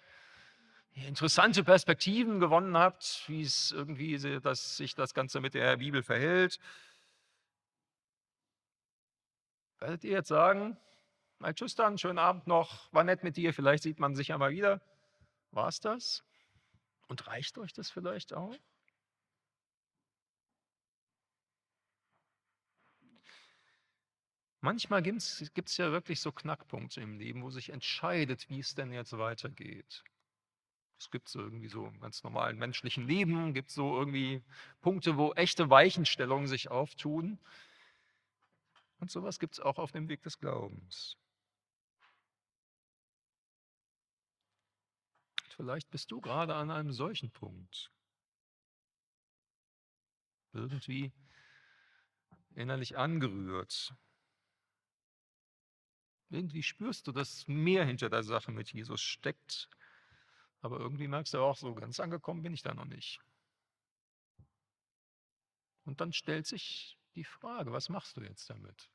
interessante 0.92 1.64
Perspektiven 1.64 2.38
gewonnen 2.38 2.76
habt, 2.76 3.24
wie 3.26 3.42
es 3.42 3.72
irgendwie 3.72 4.18
dass 4.40 4.76
sich 4.76 4.94
das 4.94 5.14
Ganze 5.14 5.40
mit 5.40 5.54
der 5.54 5.78
Bibel 5.78 6.02
verhält? 6.02 6.60
Werdet 9.78 10.04
ihr 10.04 10.12
jetzt 10.12 10.28
sagen, 10.28 10.76
mal 11.44 11.54
tschüss 11.54 11.74
dann, 11.74 11.98
schönen 11.98 12.18
Abend 12.18 12.46
noch, 12.46 12.90
war 12.94 13.04
nett 13.04 13.22
mit 13.22 13.36
dir, 13.36 13.52
vielleicht 13.52 13.82
sieht 13.82 13.98
man 13.98 14.14
sich 14.14 14.28
ja 14.28 14.38
mal 14.38 14.50
wieder. 14.50 14.80
War 15.50 15.68
es 15.68 15.78
das? 15.78 16.24
Und 17.06 17.26
reicht 17.26 17.58
euch 17.58 17.74
das 17.74 17.90
vielleicht 17.90 18.32
auch? 18.32 18.56
Manchmal 24.62 25.02
gibt 25.02 25.20
es 25.20 25.76
ja 25.76 25.92
wirklich 25.92 26.22
so 26.22 26.32
Knackpunkte 26.32 27.02
im 27.02 27.18
Leben, 27.18 27.42
wo 27.42 27.50
sich 27.50 27.68
entscheidet, 27.68 28.48
wie 28.48 28.60
es 28.60 28.74
denn 28.74 28.90
jetzt 28.90 29.12
weitergeht. 29.18 30.02
Es 30.98 31.10
gibt 31.10 31.28
so 31.28 31.40
irgendwie 31.40 31.68
so 31.68 31.86
im 31.86 32.00
ganz 32.00 32.22
normalen 32.22 32.56
menschlichen 32.56 33.06
Leben, 33.06 33.52
gibt 33.52 33.68
so 33.68 33.98
irgendwie 33.98 34.42
Punkte, 34.80 35.18
wo 35.18 35.34
echte 35.34 35.68
Weichenstellungen 35.68 36.46
sich 36.46 36.70
auftun. 36.70 37.38
Und 38.98 39.10
sowas 39.10 39.38
gibt 39.38 39.52
es 39.52 39.60
auch 39.60 39.76
auf 39.76 39.92
dem 39.92 40.08
Weg 40.08 40.22
des 40.22 40.38
Glaubens. 40.38 41.18
Vielleicht 45.56 45.88
bist 45.90 46.10
du 46.10 46.20
gerade 46.20 46.54
an 46.56 46.70
einem 46.70 46.92
solchen 46.92 47.30
Punkt. 47.30 47.92
Irgendwie 50.52 51.12
innerlich 52.54 52.96
angerührt. 52.96 53.94
Irgendwie 56.30 56.64
spürst 56.64 57.06
du, 57.06 57.12
dass 57.12 57.46
mehr 57.46 57.84
hinter 57.84 58.10
der 58.10 58.24
Sache 58.24 58.50
mit 58.50 58.72
Jesus 58.72 59.00
steckt. 59.00 59.68
Aber 60.60 60.80
irgendwie 60.80 61.06
merkst 61.06 61.34
du 61.34 61.38
auch, 61.38 61.56
so 61.56 61.72
ganz 61.74 62.00
angekommen 62.00 62.42
bin 62.42 62.54
ich 62.54 62.62
da 62.62 62.74
noch 62.74 62.86
nicht. 62.86 63.20
Und 65.84 66.00
dann 66.00 66.12
stellt 66.12 66.46
sich 66.46 66.98
die 67.14 67.24
Frage, 67.24 67.70
was 67.70 67.88
machst 67.88 68.16
du 68.16 68.22
jetzt 68.22 68.50
damit? 68.50 68.90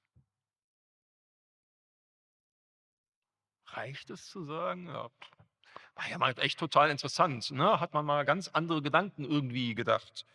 Reicht 3.68 4.10
es 4.10 4.26
zu 4.26 4.44
sagen, 4.44 4.88
ja, 4.88 5.10
war 5.96 6.10
ja 6.10 6.18
mal 6.18 6.38
echt 6.40 6.60
total 6.60 6.90
interessant, 6.90 7.52
ne? 7.52 7.80
hat 7.80 7.94
man 7.94 8.06
mal 8.06 8.26
ganz 8.26 8.48
andere 8.48 8.82
Gedanken 8.82 9.26
irgendwie 9.26 9.76
gedacht. 9.76 10.26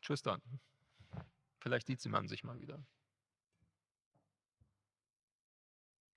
Tschüss 0.00 0.22
dann. 0.22 0.40
Vielleicht 1.58 1.88
sieht 1.88 2.00
sie 2.00 2.08
man 2.08 2.28
sich 2.28 2.44
mal 2.44 2.60
wieder. 2.60 2.80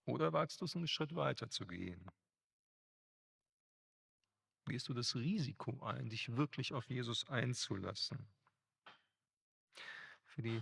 Oder 0.06 0.32
wagst 0.32 0.62
du 0.62 0.66
es 0.66 0.76
einen 0.76 0.88
Schritt 0.88 1.16
weiter 1.16 1.50
zu 1.50 1.66
gehen? 1.66 2.08
Gehst 4.66 4.88
du 4.90 4.94
das 4.94 5.16
Risiko 5.16 5.82
ein, 5.84 6.10
dich 6.10 6.36
wirklich 6.36 6.74
auf 6.74 6.86
Jesus 6.86 7.28
einzulassen? 7.30 8.28
Für 10.26 10.44
die 10.44 10.62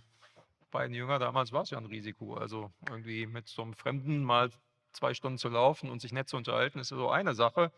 beiden 0.71 0.95
Jünger 0.95 1.19
damals 1.19 1.51
war 1.51 1.63
es 1.63 1.69
ja 1.69 1.77
ein 1.77 1.85
Risiko. 1.85 2.35
Also 2.35 2.71
irgendwie 2.87 3.25
mit 3.25 3.47
so 3.47 3.61
einem 3.61 3.73
Fremden 3.73 4.23
mal 4.23 4.51
zwei 4.93 5.13
Stunden 5.13 5.37
zu 5.37 5.49
laufen 5.49 5.89
und 5.89 6.01
sich 6.01 6.11
nett 6.11 6.29
zu 6.29 6.37
unterhalten, 6.37 6.79
ist 6.79 6.89
so 6.89 7.09
eine 7.09 7.33
Sache. 7.33 7.71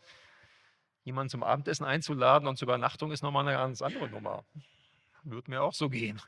Jemanden 1.04 1.30
zum 1.30 1.44
Abendessen 1.44 1.86
einzuladen 1.86 2.48
und 2.48 2.58
zur 2.58 2.68
Übernachtung 2.68 3.12
ist 3.12 3.24
nochmal 3.24 3.48
eine 3.48 3.58
ganz 3.58 3.82
andere 3.82 4.10
Nummer. 4.10 4.46
Würde 5.24 5.51
mir 5.51 5.62
auch 5.62 5.74
so 5.74 5.89
gehen. 5.89 6.22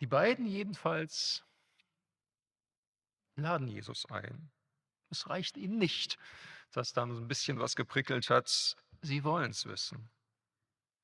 Die 0.00 0.06
beiden 0.06 0.46
jedenfalls 0.46 1.44
laden 3.36 3.68
Jesus 3.68 4.06
ein. 4.06 4.50
Es 5.10 5.28
reicht 5.28 5.56
ihnen 5.56 5.78
nicht, 5.78 6.18
dass 6.72 6.92
da 6.92 7.04
ein 7.04 7.28
bisschen 7.28 7.58
was 7.58 7.76
geprickelt 7.76 8.28
hat. 8.28 8.76
Sie 9.00 9.24
wollen 9.24 9.50
es 9.50 9.66
wissen. 9.66 10.10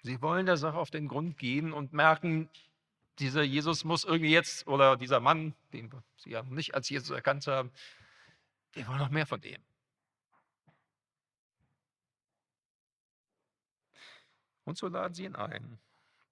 Sie 0.03 0.21
wollen 0.21 0.47
der 0.47 0.57
Sache 0.57 0.77
auf 0.77 0.91
den 0.91 1.09
Grund 1.09 1.39
gehen 1.39 1.73
und 1.73 1.93
merken, 1.93 2.51
dieser 3.19 3.43
Jesus 3.43 3.85
muss 3.85 4.05
irgendwie 4.05 4.33
jetzt, 4.33 4.67
oder 4.67 4.97
dieser 4.97 5.21
Mann, 5.21 5.55
den 5.73 5.91
sie 6.17 6.31
ja 6.31 6.43
nicht 6.43 6.75
als 6.75 6.89
Jesus 6.89 7.11
erkannt 7.11 7.47
haben, 7.47 7.71
wir 8.73 8.87
wollen 8.89 8.99
noch 8.99 9.11
mehr 9.11 9.27
von 9.27 9.41
dem. 9.41 9.63
Und 14.65 14.79
so 14.79 14.89
laden 14.89 15.15
sie 15.15 15.25
ihn 15.25 15.37
ein. 15.37 15.79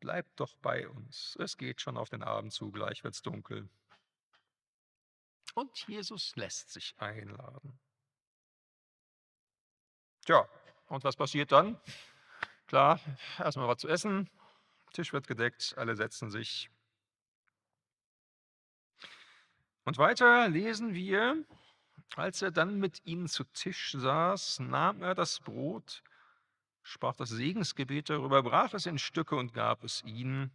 Bleibt 0.00 0.40
doch 0.40 0.56
bei 0.56 0.88
uns. 0.88 1.36
Es 1.40 1.56
geht 1.56 1.80
schon 1.80 1.96
auf 1.96 2.08
den 2.08 2.22
Abend 2.22 2.52
zu, 2.52 2.70
gleich 2.70 3.04
wird's 3.04 3.22
dunkel. 3.22 3.68
Und 5.54 5.86
Jesus 5.88 6.34
lässt 6.36 6.70
sich 6.70 6.94
einladen. 6.98 7.78
Tja, 10.24 10.48
und 10.86 11.04
was 11.04 11.16
passiert 11.16 11.52
dann? 11.52 11.78
Klar, 12.70 13.00
erstmal 13.36 13.66
was 13.66 13.78
zu 13.78 13.88
essen, 13.88 14.30
Tisch 14.92 15.12
wird 15.12 15.26
gedeckt, 15.26 15.74
alle 15.76 15.96
setzen 15.96 16.30
sich. 16.30 16.70
Und 19.82 19.98
weiter 19.98 20.48
lesen 20.48 20.94
wir, 20.94 21.44
als 22.14 22.42
er 22.42 22.52
dann 22.52 22.78
mit 22.78 23.04
ihnen 23.04 23.26
zu 23.26 23.42
Tisch 23.42 23.90
saß, 23.98 24.60
nahm 24.60 25.02
er 25.02 25.16
das 25.16 25.40
Brot, 25.40 26.04
sprach 26.84 27.16
das 27.16 27.30
Segensgebet 27.30 28.08
darüber, 28.08 28.40
brach 28.44 28.72
es 28.72 28.86
in 28.86 29.00
Stücke 29.00 29.34
und 29.34 29.52
gab 29.52 29.82
es 29.82 30.04
ihnen. 30.04 30.52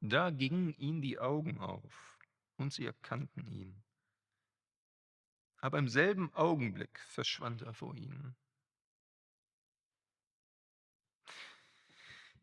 Da 0.00 0.30
gingen 0.30 0.74
ihnen 0.74 1.02
die 1.02 1.20
Augen 1.20 1.60
auf 1.60 2.18
und 2.56 2.72
sie 2.72 2.84
erkannten 2.84 3.46
ihn. 3.46 3.80
Aber 5.58 5.78
im 5.78 5.88
selben 5.88 6.34
Augenblick 6.34 6.98
verschwand 6.98 7.62
er 7.62 7.74
vor 7.74 7.94
ihnen. 7.94 8.34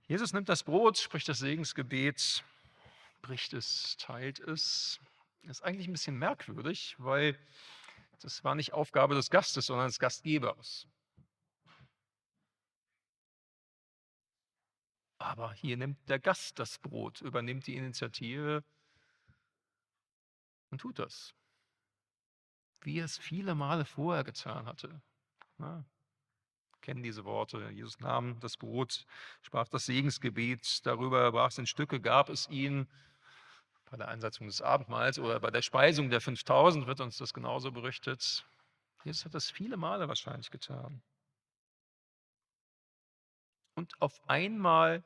Jesus 0.08 0.34
nimmt 0.34 0.50
das 0.50 0.64
Brot, 0.64 0.98
spricht 0.98 1.30
das 1.30 1.40
Segensgebet, 1.40 2.44
bricht 3.22 3.54
es, 3.54 3.96
teilt 3.98 4.40
es. 4.40 5.00
Das 5.44 5.60
ist 5.60 5.64
eigentlich 5.64 5.88
ein 5.88 5.94
bisschen 5.94 6.18
merkwürdig, 6.18 6.96
weil 6.98 7.40
das 8.20 8.44
war 8.44 8.56
nicht 8.56 8.74
Aufgabe 8.74 9.16
des 9.16 9.30
Gastes, 9.30 9.66
sondern 9.66 9.88
des 9.88 10.00
Gastgebers. 10.00 10.88
Aber 15.20 15.54
hier 15.54 15.78
nimmt 15.78 15.98
der 16.10 16.20
Gast 16.20 16.60
das 16.60 16.80
Brot, 16.80 17.22
übernimmt 17.22 17.66
die 17.66 17.76
Initiative 17.76 18.64
und 20.70 20.80
tut 20.80 21.00
das. 21.00 21.34
Wie 22.82 23.00
er 23.00 23.06
es 23.06 23.18
viele 23.18 23.56
Male 23.56 23.86
vorher 23.86 24.26
getan 24.26 24.66
hatte 24.66 25.02
kennen 26.84 27.02
diese 27.02 27.26
Worte. 27.26 27.70
Jesus 27.72 28.00
nahm 28.00 28.40
das 28.42 28.58
Brot, 28.58 29.06
sprach 29.42 29.68
das 29.70 29.88
Segensgebet 29.88 30.86
darüber, 30.86 31.32
brach 31.32 31.50
es 31.50 31.58
in 31.58 31.66
Stücke, 31.66 32.00
gab 32.00 32.30
es 32.30 32.48
ihnen. 32.50 32.88
Bei 33.90 33.98
der 33.98 34.10
Einsetzung 34.10 34.48
des 34.48 34.62
Abendmahls 34.62 35.18
oder 35.18 35.40
bei 35.40 35.50
der 35.50 35.62
Speisung 35.62 36.10
der 36.10 36.22
5000 36.22 36.86
wird 36.86 37.00
uns 37.00 37.18
das 37.18 37.34
genauso 37.34 37.72
berichtet. 37.72 38.46
Jesus 39.04 39.26
hat 39.26 39.34
das 39.34 39.50
viele 39.50 39.78
Male 39.78 40.08
wahrscheinlich 40.08 40.52
getan. 40.52 41.02
Und 43.76 44.00
auf 44.02 44.22
einmal 44.28 45.04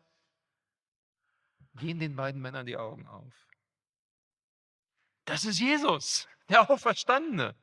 gehen 1.76 2.00
den 2.00 2.16
beiden 2.16 2.42
Männern 2.42 2.66
die 2.66 2.78
Augen 2.78 3.08
auf. 3.08 3.34
Das 5.26 5.46
ist 5.46 5.60
Jesus, 5.60 6.28
der 6.50 6.70
Auferstandene. 6.70 7.56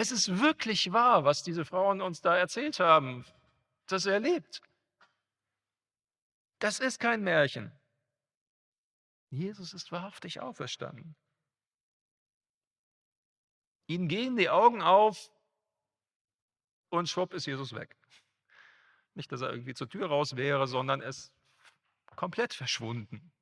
Es 0.00 0.12
ist 0.12 0.38
wirklich 0.38 0.92
wahr, 0.92 1.24
was 1.24 1.42
diese 1.42 1.64
Frauen 1.64 2.00
uns 2.00 2.20
da 2.20 2.36
erzählt 2.36 2.78
haben, 2.78 3.24
dass 3.88 4.06
er 4.06 4.20
lebt. 4.20 4.62
Das 6.60 6.78
ist 6.78 7.00
kein 7.00 7.24
Märchen. 7.24 7.72
Jesus 9.30 9.74
ist 9.74 9.90
wahrhaftig 9.90 10.38
auferstanden. 10.38 11.16
Ihnen 13.88 14.06
gehen 14.06 14.36
die 14.36 14.48
Augen 14.48 14.82
auf 14.82 15.32
und 16.90 17.08
schwupp 17.08 17.34
ist 17.34 17.46
Jesus 17.46 17.74
weg. 17.74 17.96
Nicht, 19.14 19.32
dass 19.32 19.40
er 19.40 19.50
irgendwie 19.50 19.74
zur 19.74 19.88
Tür 19.88 20.06
raus 20.06 20.36
wäre, 20.36 20.68
sondern 20.68 21.00
er 21.00 21.08
ist 21.08 21.32
komplett 22.14 22.54
verschwunden. 22.54 23.32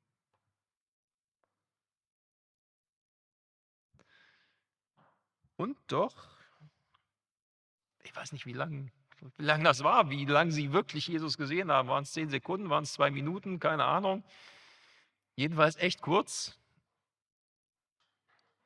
Und 5.55 5.77
doch 5.85 6.36
weiß 8.17 8.31
nicht, 8.31 8.45
wie 8.45 8.53
lang, 8.53 8.91
wie 9.37 9.43
lang 9.43 9.63
das 9.63 9.83
war, 9.83 10.09
wie 10.09 10.25
lange 10.25 10.51
sie 10.51 10.73
wirklich 10.73 11.07
Jesus 11.07 11.37
gesehen 11.37 11.71
haben. 11.71 11.87
Waren 11.87 12.03
es 12.03 12.13
zehn 12.13 12.29
Sekunden, 12.29 12.69
waren 12.69 12.83
es 12.83 12.93
zwei 12.93 13.11
Minuten, 13.11 13.59
keine 13.59 13.85
Ahnung. 13.85 14.23
Jedenfalls 15.35 15.75
echt 15.77 16.01
kurz. 16.01 16.57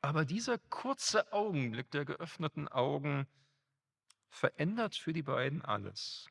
Aber 0.01 0.25
dieser 0.25 0.57
kurze 0.57 1.31
Augenblick 1.31 1.91
der 1.91 2.05
geöffneten 2.05 2.67
Augen 2.67 3.27
verändert 4.29 4.95
für 4.95 5.13
die 5.13 5.21
beiden 5.21 5.63
alles. 5.63 6.27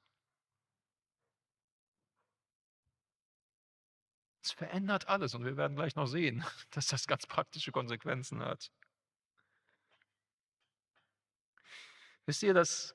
Es 4.42 4.52
verändert 4.52 5.06
alles 5.06 5.34
und 5.34 5.44
wir 5.44 5.56
werden 5.58 5.76
gleich 5.76 5.94
noch 5.94 6.06
sehen, 6.06 6.44
dass 6.70 6.86
das 6.88 7.06
ganz 7.06 7.26
praktische 7.26 7.70
Konsequenzen 7.70 8.40
hat. 8.40 8.72
Wisst 12.26 12.42
ihr, 12.42 12.54
das 12.54 12.94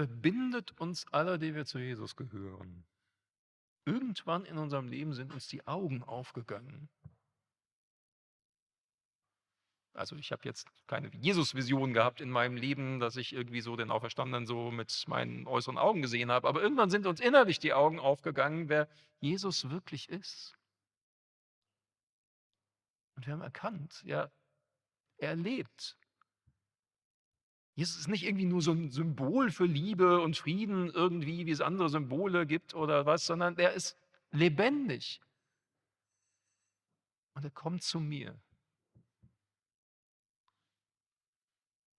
verbindet 0.00 0.72
uns 0.80 1.06
alle, 1.12 1.38
die 1.38 1.54
wir 1.54 1.66
zu 1.66 1.78
Jesus 1.78 2.16
gehören. 2.16 2.86
Irgendwann 3.84 4.46
in 4.46 4.56
unserem 4.56 4.88
Leben 4.88 5.12
sind 5.12 5.34
uns 5.34 5.46
die 5.46 5.66
Augen 5.66 6.02
aufgegangen. 6.02 6.88
Also 9.92 10.16
ich 10.16 10.32
habe 10.32 10.40
jetzt 10.46 10.66
keine 10.86 11.14
Jesus-Vision 11.14 11.92
gehabt 11.92 12.22
in 12.22 12.30
meinem 12.30 12.56
Leben, 12.56 12.98
dass 12.98 13.16
ich 13.16 13.34
irgendwie 13.34 13.60
so 13.60 13.76
den 13.76 13.90
Auferstandenen 13.90 14.46
so 14.46 14.70
mit 14.70 15.04
meinen 15.06 15.46
äußeren 15.46 15.76
Augen 15.76 16.00
gesehen 16.00 16.30
habe. 16.30 16.48
Aber 16.48 16.62
irgendwann 16.62 16.88
sind 16.88 17.04
uns 17.04 17.20
innerlich 17.20 17.58
die 17.58 17.74
Augen 17.74 17.98
aufgegangen, 17.98 18.70
wer 18.70 18.88
Jesus 19.18 19.68
wirklich 19.68 20.08
ist. 20.08 20.56
Und 23.16 23.26
wir 23.26 23.34
haben 23.34 23.42
erkannt, 23.42 24.00
ja, 24.06 24.30
er 25.18 25.36
lebt. 25.36 25.99
Jesus 27.80 27.96
ist 27.96 28.08
nicht 28.08 28.26
irgendwie 28.26 28.44
nur 28.44 28.60
so 28.60 28.72
ein 28.72 28.90
Symbol 28.90 29.50
für 29.50 29.64
Liebe 29.64 30.20
und 30.20 30.36
Frieden, 30.36 30.90
irgendwie, 30.90 31.46
wie 31.46 31.50
es 31.50 31.62
andere 31.62 31.88
Symbole 31.88 32.46
gibt 32.46 32.74
oder 32.74 33.06
was, 33.06 33.24
sondern 33.24 33.56
er 33.56 33.72
ist 33.72 33.96
lebendig. 34.32 35.22
Und 37.32 37.42
er 37.42 37.50
kommt 37.50 37.82
zu 37.82 37.98
mir. 37.98 38.38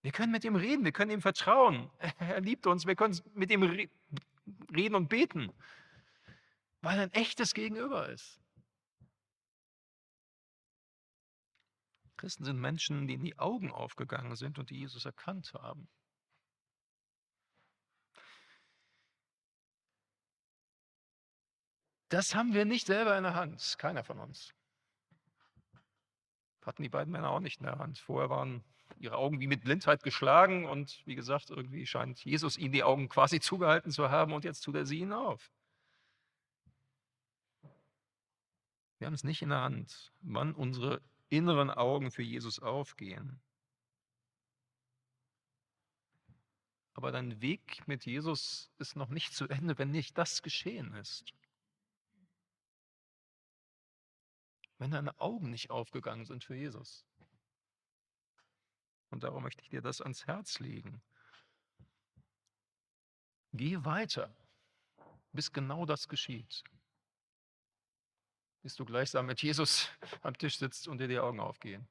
Wir 0.02 0.12
können 0.12 0.30
mit 0.30 0.44
ihm 0.44 0.54
reden, 0.54 0.84
wir 0.84 0.92
können 0.92 1.10
ihm 1.10 1.20
vertrauen. 1.20 1.90
Er 2.20 2.40
liebt 2.40 2.68
uns, 2.68 2.86
wir 2.86 2.94
können 2.94 3.20
mit 3.34 3.50
ihm 3.50 3.64
reden 4.72 4.94
und 4.94 5.08
beten, 5.08 5.52
weil 6.80 6.96
er 6.96 7.02
ein 7.06 7.12
echtes 7.12 7.54
Gegenüber 7.54 8.08
ist. 8.08 8.40
Christen 12.22 12.44
sind 12.44 12.60
Menschen, 12.60 13.08
denen 13.08 13.24
die 13.24 13.36
Augen 13.40 13.72
aufgegangen 13.72 14.36
sind 14.36 14.60
und 14.60 14.70
die 14.70 14.78
Jesus 14.78 15.04
erkannt 15.04 15.54
haben. 15.54 15.88
Das 22.10 22.36
haben 22.36 22.54
wir 22.54 22.64
nicht 22.64 22.86
selber 22.86 23.18
in 23.18 23.24
der 23.24 23.34
Hand, 23.34 23.74
keiner 23.76 24.04
von 24.04 24.20
uns. 24.20 24.54
Hatten 26.64 26.84
die 26.84 26.88
beiden 26.88 27.10
Männer 27.10 27.30
auch 27.30 27.40
nicht 27.40 27.58
in 27.58 27.66
der 27.66 27.80
Hand. 27.80 27.98
Vorher 27.98 28.30
waren 28.30 28.62
ihre 28.98 29.16
Augen 29.16 29.40
wie 29.40 29.48
mit 29.48 29.64
Blindheit 29.64 30.04
geschlagen 30.04 30.66
und 30.66 31.04
wie 31.04 31.16
gesagt, 31.16 31.50
irgendwie 31.50 31.86
scheint 31.86 32.24
Jesus 32.24 32.56
ihnen 32.56 32.72
die 32.72 32.84
Augen 32.84 33.08
quasi 33.08 33.40
zugehalten 33.40 33.90
zu 33.90 34.10
haben 34.10 34.32
und 34.32 34.44
jetzt 34.44 34.60
tut 34.60 34.76
er 34.76 34.86
sie 34.86 35.00
ihnen 35.00 35.12
auf. 35.12 35.50
Wir 38.98 39.08
haben 39.08 39.14
es 39.14 39.24
nicht 39.24 39.42
in 39.42 39.48
der 39.48 39.62
Hand, 39.62 40.12
wann 40.20 40.54
unsere 40.54 41.02
inneren 41.32 41.70
Augen 41.70 42.10
für 42.10 42.22
Jesus 42.22 42.58
aufgehen. 42.58 43.40
Aber 46.92 47.10
dein 47.10 47.40
Weg 47.40 47.88
mit 47.88 48.04
Jesus 48.04 48.70
ist 48.78 48.96
noch 48.96 49.08
nicht 49.08 49.32
zu 49.32 49.48
Ende, 49.48 49.78
wenn 49.78 49.90
nicht 49.90 50.18
das 50.18 50.42
geschehen 50.42 50.92
ist. 50.94 51.32
Wenn 54.76 54.90
deine 54.90 55.18
Augen 55.20 55.48
nicht 55.48 55.70
aufgegangen 55.70 56.26
sind 56.26 56.44
für 56.44 56.54
Jesus. 56.54 57.06
Und 59.08 59.22
darum 59.22 59.42
möchte 59.42 59.62
ich 59.62 59.70
dir 59.70 59.80
das 59.80 60.02
ans 60.02 60.26
Herz 60.26 60.58
legen. 60.58 61.00
Geh 63.54 63.82
weiter, 63.84 64.34
bis 65.32 65.50
genau 65.50 65.86
das 65.86 66.08
geschieht 66.08 66.62
bis 68.62 68.76
du 68.76 68.84
gleichsam 68.84 69.26
mit 69.26 69.42
Jesus 69.42 69.88
am 70.22 70.36
Tisch 70.38 70.58
sitzt 70.58 70.88
und 70.88 70.98
dir 70.98 71.08
die 71.08 71.18
Augen 71.18 71.40
aufgehen. 71.40 71.86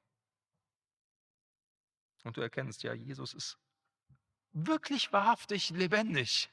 Und 2.24 2.36
du 2.36 2.40
erkennst, 2.40 2.82
ja, 2.82 2.94
Jesus 2.94 3.34
ist 3.34 3.58
wirklich 4.52 5.12
wahrhaftig 5.12 5.70
lebendig. 5.70 6.50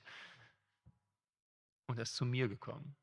Und 1.87 1.97
er 1.97 2.03
ist 2.03 2.15
zu 2.15 2.25
mir 2.25 2.47
gekommen. 2.47 2.95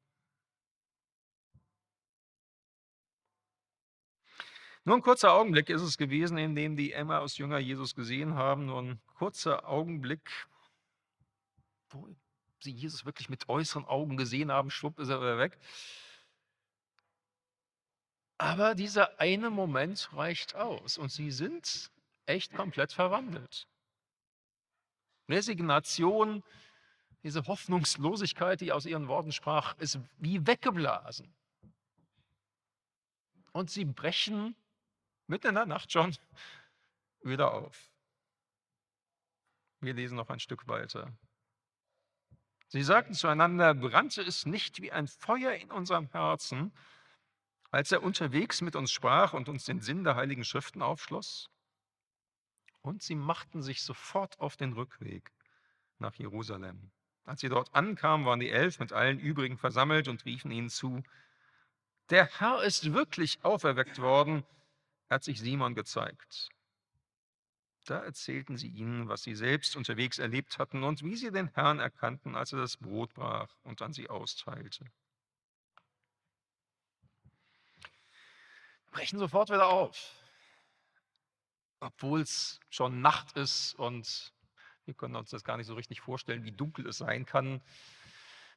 Nur 4.85 4.97
ein 4.97 5.03
kurzer 5.03 5.33
Augenblick 5.33 5.69
ist 5.69 5.83
es 5.83 5.99
gewesen, 5.99 6.39
in 6.39 6.55
dem 6.55 6.77
die 6.77 6.93
Emma 6.93 7.19
aus 7.19 7.39
Jünger 7.39 7.59
Jesus 7.59 7.97
gesehen 7.97 8.35
haben. 8.35 8.67
Nur 8.67 8.83
ein 8.83 9.01
kurzer 9.15 9.69
Augenblick, 9.69 10.47
wo 11.91 12.09
sie 12.61 12.71
Jesus 12.71 13.05
wirklich 13.05 13.29
mit 13.29 13.49
äußeren 13.49 13.85
Augen 13.85 14.17
gesehen 14.17 14.53
haben. 14.53 14.71
Schwupp 14.71 15.01
ist 15.01 15.09
er 15.09 15.21
wieder 15.21 15.39
weg. 15.39 15.59
Aber 18.39 18.75
dieser 18.75 19.19
eine 19.19 19.51
Moment 19.51 20.11
reicht 20.13 20.55
aus 20.55 20.99
und 20.99 21.11
sie 21.11 21.31
sind 21.31 21.91
echt 22.27 22.55
komplett 22.55 22.93
verwandelt. 22.93 23.67
Resignation, 25.29 26.43
diese 27.23 27.47
Hoffnungslosigkeit, 27.47 28.61
die 28.61 28.73
aus 28.73 28.87
ihren 28.87 29.09
Worten 29.09 29.33
sprach, 29.33 29.77
ist 29.79 29.99
wie 30.19 30.47
weggeblasen. 30.47 31.35
Und 33.53 33.71
sie 33.71 33.87
brechen 33.87 34.55
mitten 35.27 35.49
in 35.49 35.55
der 35.55 35.67
Nacht 35.67 35.91
schon 35.91 36.15
wieder 37.23 37.53
auf. 37.53 37.91
Wir 39.81 39.95
lesen 39.95 40.17
noch 40.17 40.31
ein 40.31 40.41
Stück 40.41 40.69
weiter. 40.69 41.13
Sie 42.69 42.83
sagten 42.83 43.15
zueinander, 43.15 43.75
brannte 43.75 44.23
es 44.23 44.45
nicht 44.45 44.83
wie 44.83 44.93
ein 44.93 45.07
Feuer 45.07 45.53
in 45.53 45.71
unserem 45.71 46.09
Herzen, 46.09 46.73
als 47.77 47.93
er 47.93 48.03
unterwegs 48.03 48.63
mit 48.63 48.75
uns 48.75 48.91
sprach 48.91 49.35
und 49.35 49.51
uns 49.51 49.67
den 49.67 49.83
Sinn 49.83 50.03
der 50.03 50.17
heiligen 50.17 50.45
Schriften 50.45 50.81
aufschloss. 50.81 51.51
Und 52.81 53.03
sie 53.03 53.15
machten 53.15 53.61
sich 53.61 53.83
sofort 53.83 54.41
auf 54.41 54.57
den 54.57 54.73
Rückweg 54.73 55.31
nach 55.99 56.15
Jerusalem. 56.15 56.91
Als 57.25 57.43
sie 57.43 57.51
dort 57.51 57.75
ankamen, 57.75 58.25
waren 58.25 58.41
die 58.41 58.49
Elf 58.49 58.79
mit 58.79 58.95
allen 58.95 59.21
übrigen 59.21 59.59
versammelt 59.59 60.09
und 60.09 60.25
riefen 60.25 60.51
ihnen 60.53 60.71
zu, 60.71 61.03
der 62.09 62.25
Herr 62.39 62.63
ist 62.63 62.95
wirklich 62.95 63.45
auferweckt 63.45 64.01
worden, 64.01 64.47
hat 65.11 65.23
sich 65.23 65.39
Simon 65.39 65.75
gezeigt. 65.75 66.49
Da 67.85 67.99
erzählten 67.99 68.57
sie 68.57 68.69
ihnen, 68.69 69.09
was 69.09 69.23
sie 69.23 69.35
selbst 69.35 69.77
unterwegs 69.77 70.19
erlebt 70.19 70.59
hatten 70.59 70.83
und 70.83 71.03
wie 71.03 71.17
sie 71.17 71.31
den 71.31 71.49
Herrn 71.49 71.81
erkannten, 71.81 72.37
als 72.37 72.55
er 72.55 72.59
das 72.59 72.79
Brot 72.79 73.13
brach 73.13 73.55
und 73.65 73.83
an 73.83 73.93
sie 73.93 74.09
austeilte. 74.09 74.87
Brechen 78.97 79.19
sofort 79.19 79.51
wieder 79.51 79.67
auf. 79.67 80.15
Obwohl 81.81 82.23
es 82.23 82.61
schon 82.71 83.03
Nacht 83.03 83.37
ist 83.37 83.75
und 83.75 84.33
wir 84.87 84.95
können 84.95 85.17
uns 85.17 85.29
das 85.29 85.45
gar 85.45 85.59
nicht 85.59 85.67
so 85.67 85.75
richtig 85.75 86.01
vorstellen, 86.01 86.45
wie 86.45 86.53
dunkel 86.53 86.87
es 86.87 86.97
sein 86.97 87.27
kann, 87.27 87.61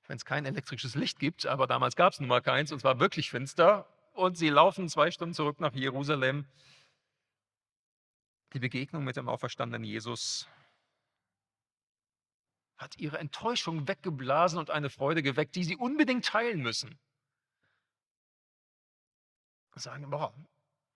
wenn 0.08 0.16
es 0.16 0.24
kein 0.24 0.46
elektrisches 0.46 0.96
Licht 0.96 1.20
gibt. 1.20 1.46
Aber 1.46 1.68
damals 1.68 1.98
gab 1.98 2.14
es 2.14 2.22
nun 2.22 2.30
mal 2.30 2.42
keins 2.42 2.72
und 2.72 2.78
es 2.78 2.84
war 2.86 3.02
wirklich 3.02 3.30
finster. 3.30 3.86
Und 4.14 4.38
sie 4.38 4.48
laufen 4.48 4.88
zwei 4.88 5.12
Stunden 5.12 5.34
zurück 5.34 5.60
nach 5.60 5.74
Jerusalem. 5.74 6.48
Die 8.54 8.60
Begegnung 8.60 9.04
mit 9.04 9.18
dem 9.18 9.28
auferstandenen 9.28 9.84
Jesus 9.84 10.48
hat 12.78 12.98
ihre 12.98 13.18
Enttäuschung 13.18 13.90
weggeblasen 13.90 14.58
und 14.58 14.70
eine 14.70 14.90
Freude 14.90 15.22
geweckt, 15.22 15.56
die 15.56 15.66
sie 15.66 15.76
unbedingt 15.76 16.26
teilen 16.26 16.62
müssen 16.62 16.98
sagen, 19.80 20.10
boah, 20.10 20.34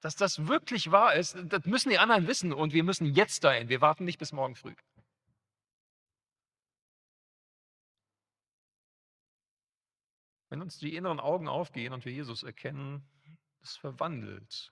dass 0.02 0.16
das 0.16 0.48
wirklich 0.48 0.92
wahr 0.92 1.16
ist, 1.16 1.38
das 1.46 1.66
müssen 1.66 1.90
die 1.90 1.98
anderen 1.98 2.28
wissen 2.28 2.52
und 2.52 2.74
wir 2.74 2.84
müssen 2.84 3.06
jetzt 3.06 3.44
dahin. 3.44 3.70
Wir 3.70 3.82
warten 3.82 4.04
nicht 4.04 4.20
bis 4.20 4.34
morgen 4.34 4.56
früh. 4.56 4.76
Wenn 10.50 10.62
uns 10.62 10.78
die 10.78 10.96
inneren 10.96 11.20
Augen 11.20 11.48
aufgehen 11.48 11.94
und 11.94 12.06
wir 12.06 12.12
Jesus 12.12 12.44
erkennen, 12.44 13.08
es 13.62 13.78
verwandelt. 13.78 14.72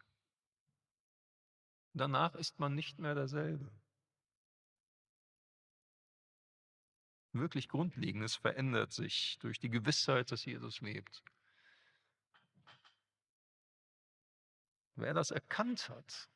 Danach 1.93 2.35
ist 2.35 2.59
man 2.59 2.75
nicht 2.75 2.99
mehr 2.99 3.15
derselbe. 3.15 3.71
Wirklich 7.33 7.69
Grundlegendes 7.69 8.35
verändert 8.35 8.91
sich 8.91 9.37
durch 9.39 9.59
die 9.59 9.69
Gewissheit, 9.69 10.31
dass 10.31 10.43
Jesus 10.43 10.81
lebt. 10.81 11.23
Wer 15.01 15.15
das 15.15 15.31
erkannt 15.31 15.89
hat, 15.89 16.29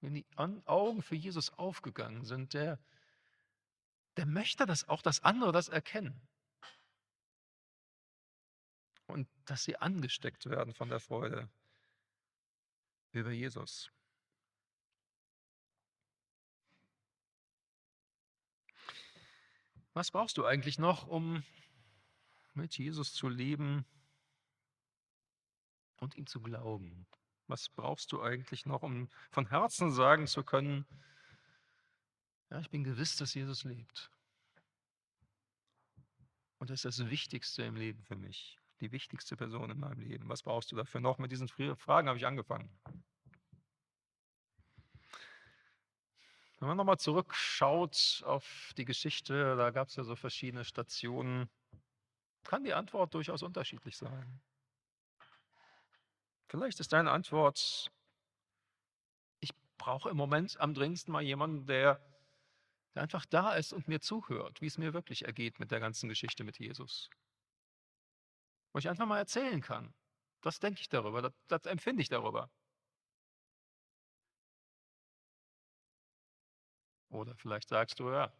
wenn 0.00 0.14
die 0.14 0.26
Augen 0.36 1.02
für 1.02 1.14
Jesus 1.14 1.52
aufgegangen 1.52 2.24
sind, 2.24 2.54
der, 2.54 2.78
der 4.16 4.24
möchte 4.24 4.64
das 4.64 4.88
auch, 4.88 5.02
dass 5.02 5.22
andere 5.22 5.52
das 5.52 5.68
erkennen. 5.68 6.18
Und 9.06 9.28
dass 9.44 9.64
sie 9.64 9.76
angesteckt 9.76 10.46
werden 10.46 10.72
von 10.72 10.88
der 10.88 10.98
Freude 10.98 11.50
über 13.12 13.32
Jesus. 13.32 13.90
Was 19.92 20.10
brauchst 20.10 20.38
du 20.38 20.46
eigentlich 20.46 20.78
noch, 20.78 21.06
um 21.06 21.44
mit 22.54 22.78
Jesus 22.78 23.12
zu 23.12 23.28
leben 23.28 23.84
und 25.98 26.16
ihm 26.16 26.26
zu 26.26 26.40
glauben? 26.40 27.06
Was 27.48 27.68
brauchst 27.68 28.12
du 28.12 28.22
eigentlich 28.22 28.66
noch, 28.66 28.82
um 28.82 29.08
von 29.30 29.48
Herzen 29.48 29.92
sagen 29.92 30.26
zu 30.26 30.42
können, 30.42 30.86
ja, 32.50 32.60
ich 32.60 32.70
bin 32.70 32.84
gewiss, 32.84 33.16
dass 33.16 33.34
Jesus 33.34 33.64
lebt. 33.64 34.10
Und 36.58 36.70
das 36.70 36.84
ist 36.84 36.98
das 36.98 37.10
Wichtigste 37.10 37.62
im 37.64 37.76
Leben 37.76 38.02
für 38.02 38.16
mich, 38.16 38.58
die 38.80 38.92
wichtigste 38.92 39.36
Person 39.36 39.70
in 39.70 39.78
meinem 39.78 40.00
Leben. 40.00 40.28
Was 40.28 40.42
brauchst 40.42 40.72
du 40.72 40.76
dafür 40.76 41.00
noch? 41.00 41.18
Mit 41.18 41.32
diesen 41.32 41.48
Fragen 41.48 42.08
habe 42.08 42.18
ich 42.18 42.26
angefangen. 42.26 42.70
Wenn 46.58 46.68
man 46.68 46.76
nochmal 46.78 46.98
zurückschaut 46.98 48.22
auf 48.24 48.72
die 48.76 48.86
Geschichte, 48.86 49.56
da 49.56 49.70
gab 49.70 49.88
es 49.88 49.96
ja 49.96 50.04
so 50.04 50.16
verschiedene 50.16 50.64
Stationen, 50.64 51.50
kann 52.44 52.64
die 52.64 52.72
Antwort 52.72 53.12
durchaus 53.12 53.42
unterschiedlich 53.42 53.96
sein. 53.96 54.40
Vielleicht 56.48 56.78
ist 56.80 56.92
deine 56.92 57.10
Antwort, 57.10 57.90
ich 59.40 59.50
brauche 59.78 60.10
im 60.10 60.16
Moment 60.16 60.58
am 60.60 60.74
dringendsten 60.74 61.12
mal 61.12 61.22
jemanden, 61.22 61.66
der, 61.66 62.00
der 62.94 63.02
einfach 63.02 63.26
da 63.26 63.54
ist 63.54 63.72
und 63.72 63.88
mir 63.88 64.00
zuhört, 64.00 64.60
wie 64.60 64.66
es 64.66 64.78
mir 64.78 64.94
wirklich 64.94 65.24
ergeht 65.24 65.58
mit 65.58 65.70
der 65.70 65.80
ganzen 65.80 66.08
Geschichte 66.08 66.44
mit 66.44 66.58
Jesus. 66.58 67.10
Wo 68.72 68.78
ich 68.78 68.88
einfach 68.88 69.06
mal 69.06 69.18
erzählen 69.18 69.60
kann. 69.60 69.92
Das 70.42 70.60
denke 70.60 70.80
ich 70.80 70.88
darüber, 70.88 71.22
das, 71.22 71.32
das 71.48 71.66
empfinde 71.66 72.02
ich 72.02 72.08
darüber. 72.08 72.48
Oder 77.08 77.34
vielleicht 77.36 77.68
sagst 77.68 77.98
du, 77.98 78.10
ja, 78.10 78.32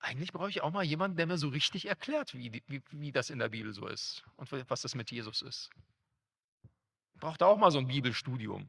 eigentlich 0.00 0.32
brauche 0.32 0.48
ich 0.48 0.62
auch 0.62 0.72
mal 0.72 0.84
jemanden, 0.84 1.16
der 1.16 1.26
mir 1.26 1.38
so 1.38 1.48
richtig 1.48 1.86
erklärt, 1.86 2.34
wie, 2.34 2.62
wie, 2.66 2.82
wie 2.90 3.12
das 3.12 3.30
in 3.30 3.38
der 3.38 3.48
Bibel 3.48 3.72
so 3.72 3.86
ist 3.86 4.24
und 4.36 4.50
was 4.70 4.82
das 4.82 4.94
mit 4.94 5.10
Jesus 5.10 5.42
ist. 5.42 5.70
Da 7.20 7.46
auch 7.46 7.58
mal 7.58 7.70
so 7.70 7.78
ein 7.78 7.88
Bibelstudium, 7.88 8.68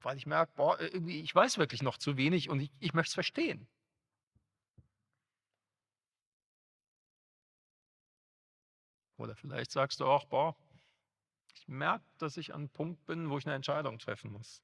weil 0.00 0.16
ich 0.16 0.26
merke, 0.26 0.52
boah, 0.56 0.80
irgendwie, 0.80 1.20
ich 1.20 1.34
weiß 1.34 1.58
wirklich 1.58 1.82
noch 1.82 1.98
zu 1.98 2.16
wenig 2.16 2.48
und 2.48 2.60
ich, 2.60 2.70
ich 2.80 2.94
möchte 2.94 3.10
es 3.10 3.14
verstehen. 3.14 3.68
Oder 9.16 9.36
vielleicht 9.36 9.70
sagst 9.70 10.00
du 10.00 10.06
auch, 10.06 10.24
boah, 10.24 10.56
ich 11.54 11.68
merke, 11.68 12.04
dass 12.18 12.36
ich 12.36 12.52
an 12.52 12.62
einem 12.62 12.68
Punkt 12.70 13.04
bin, 13.06 13.30
wo 13.30 13.38
ich 13.38 13.46
eine 13.46 13.54
Entscheidung 13.54 13.98
treffen 13.98 14.32
muss. 14.32 14.62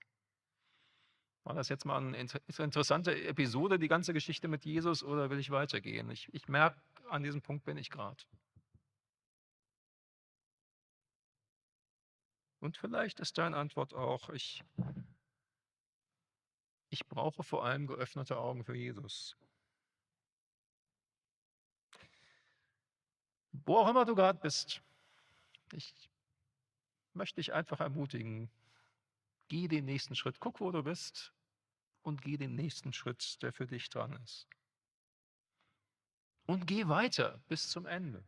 War 1.45 1.55
das 1.55 1.69
jetzt 1.69 1.85
mal 1.87 1.99
eine 1.99 2.19
interessante 2.19 3.15
Episode, 3.27 3.79
die 3.79 3.89
ganze 3.89 4.13
Geschichte 4.13 4.49
mit 4.49 4.65
Jesus, 4.65 5.03
oder 5.03 5.31
will 5.31 5.39
ich 5.39 5.51
weitergehen? 5.51 6.11
Ich, 6.11 6.29
ich 6.35 6.49
merke, 6.49 6.81
an 7.09 7.23
diesem 7.23 7.41
Punkt 7.41 7.65
bin 7.65 7.79
ich 7.79 7.91
gerade. 7.91 8.23
Und 12.61 12.77
vielleicht 12.77 13.21
ist 13.21 13.39
deine 13.39 13.57
Antwort 13.57 13.95
auch, 13.95 14.29
ich, 14.31 14.63
ich 16.91 17.09
brauche 17.09 17.43
vor 17.43 17.65
allem 17.65 17.87
geöffnete 17.87 18.39
Augen 18.39 18.65
für 18.65 18.77
Jesus. 18.77 19.37
Wo 23.53 23.79
auch 23.79 23.89
immer 23.89 24.05
du 24.05 24.15
gerade 24.15 24.39
bist, 24.39 24.83
ich 25.73 26.11
möchte 27.15 27.37
dich 27.37 27.53
einfach 27.53 27.81
ermutigen, 27.81 28.51
Geh 29.51 29.67
den 29.67 29.85
nächsten 29.85 30.15
Schritt. 30.15 30.39
Guck, 30.39 30.61
wo 30.61 30.71
du 30.71 30.85
bist 30.85 31.35
und 32.03 32.23
geh 32.23 32.37
den 32.37 32.55
nächsten 32.55 32.93
Schritt, 32.93 33.43
der 33.43 33.53
für 33.53 33.67
dich 33.67 33.89
dran 33.89 34.13
ist. 34.23 34.47
Und 36.47 36.69
geh 36.69 36.87
weiter 36.87 37.43
bis 37.49 37.69
zum 37.69 37.85
Ende, 37.85 38.25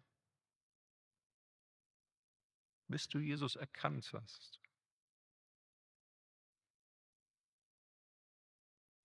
bis 2.92 3.08
du 3.08 3.18
Jesus 3.18 3.56
erkannt 3.56 4.12
hast. 4.12 4.60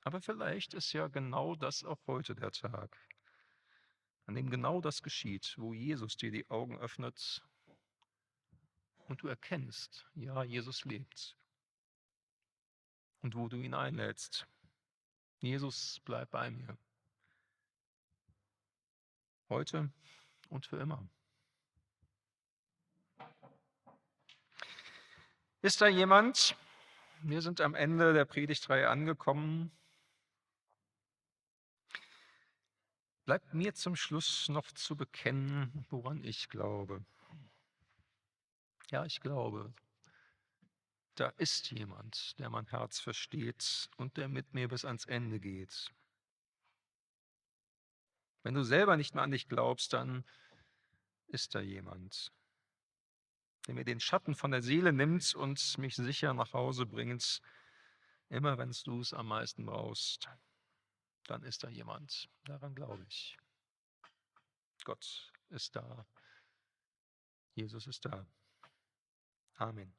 Aber 0.02 0.22
vielleicht 0.22 0.74
ist 0.74 0.94
ja 0.94 1.08
genau 1.08 1.56
das 1.56 1.84
auch 1.84 2.00
heute 2.06 2.36
der 2.36 2.52
Tag, 2.52 2.98
an 4.26 4.36
dem 4.36 4.50
genau 4.50 4.80
das 4.80 5.02
geschieht, 5.02 5.56
wo 5.58 5.74
Jesus 5.74 6.16
dir 6.16 6.32
die 6.32 6.50
Augen 6.50 6.78
öffnet 6.78 7.44
und 9.08 9.22
du 9.22 9.28
erkennst, 9.28 10.06
ja, 10.14 10.44
Jesus 10.44 10.86
lebt 10.86 11.38
und 13.22 13.36
wo 13.36 13.48
du 13.48 13.58
ihn 13.58 13.74
einlädst. 13.74 14.48
Jesus, 15.40 16.00
bleib 16.06 16.32
bei 16.32 16.52
mir. 16.52 16.78
Heute 19.50 19.92
und 20.50 20.66
für 20.66 20.78
immer. 20.78 21.08
Ist 25.64 25.82
da 25.82 25.88
jemand? 25.88 26.56
Wir 27.24 27.42
sind 27.42 27.62
am 27.62 27.74
Ende 27.74 28.14
der 28.14 28.26
Predigtreihe 28.26 28.90
angekommen. 28.90 29.72
Bleibt 33.26 33.56
mir 33.56 33.74
zum 33.74 33.96
Schluss 33.96 34.50
noch 34.50 34.72
zu 34.72 34.96
bekennen, 34.96 35.86
woran 35.90 36.24
ich 36.24 36.50
glaube. 36.50 37.04
Ja, 38.92 39.04
ich 39.04 39.20
glaube, 39.20 39.74
da 41.16 41.30
ist 41.38 41.72
jemand, 41.72 42.38
der 42.40 42.52
mein 42.52 42.68
Herz 42.68 43.00
versteht 43.00 43.90
und 43.98 44.16
der 44.18 44.28
mit 44.28 44.54
mir 44.54 44.68
bis 44.68 44.86
ans 44.86 45.06
Ende 45.06 45.40
geht. 45.40 45.92
Wenn 48.44 48.54
du 48.54 48.64
selber 48.64 48.96
nicht 48.96 49.16
mehr 49.16 49.24
an 49.24 49.32
dich 49.32 49.50
glaubst, 49.50 49.92
dann 49.94 50.24
ist 51.26 51.56
da 51.56 51.60
jemand, 51.60 52.32
der 53.68 53.76
mir 53.76 53.84
den 53.84 54.00
Schatten 54.00 54.34
von 54.34 54.52
der 54.52 54.62
Seele 54.62 54.94
nimmt 54.94 55.36
und 55.36 55.78
mich 55.78 55.96
sicher 55.96 56.34
nach 56.34 56.54
Hause 56.54 56.86
bringt, 56.86 57.42
immer 58.30 58.58
wenn 58.58 58.74
du 58.86 59.02
es 59.02 59.14
am 59.14 59.28
meisten 59.28 59.66
brauchst. 59.66 60.30
Dann 61.26 61.44
ist 61.44 61.64
da 61.64 61.70
jemand, 61.70 62.30
daran 62.46 62.74
glaube 62.74 63.06
ich. 63.10 63.38
Gott 64.86 65.32
ist 65.50 65.76
da. 65.76 66.06
Jesus 67.56 67.88
ist 67.88 68.06
da. 68.06 68.26
Amen. 69.56 69.94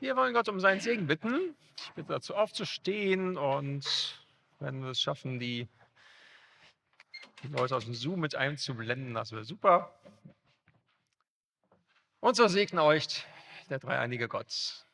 Wir 0.00 0.16
wollen 0.16 0.34
Gott 0.34 0.48
um 0.48 0.58
seinen 0.58 0.80
Segen 0.80 1.06
bitten. 1.06 1.54
Ich 1.76 1.92
bitte 1.92 2.08
dazu 2.08 2.34
aufzustehen 2.34 3.36
und 3.36 4.18
wenn 4.58 4.82
wir 4.82 4.90
es 4.90 5.00
schaffen, 5.00 5.38
die, 5.38 5.68
die 7.42 7.48
Leute 7.48 7.76
aus 7.76 7.84
dem 7.84 7.94
Zoom 7.94 8.18
mit 8.18 8.34
einzublenden, 8.34 9.14
das 9.14 9.30
wäre 9.30 9.44
super. 9.44 9.94
Und 12.22 12.36
so 12.36 12.46
segne 12.46 12.84
euch 12.84 13.26
der 13.68 13.80
dreieinige 13.80 14.28
Gott. 14.28 14.86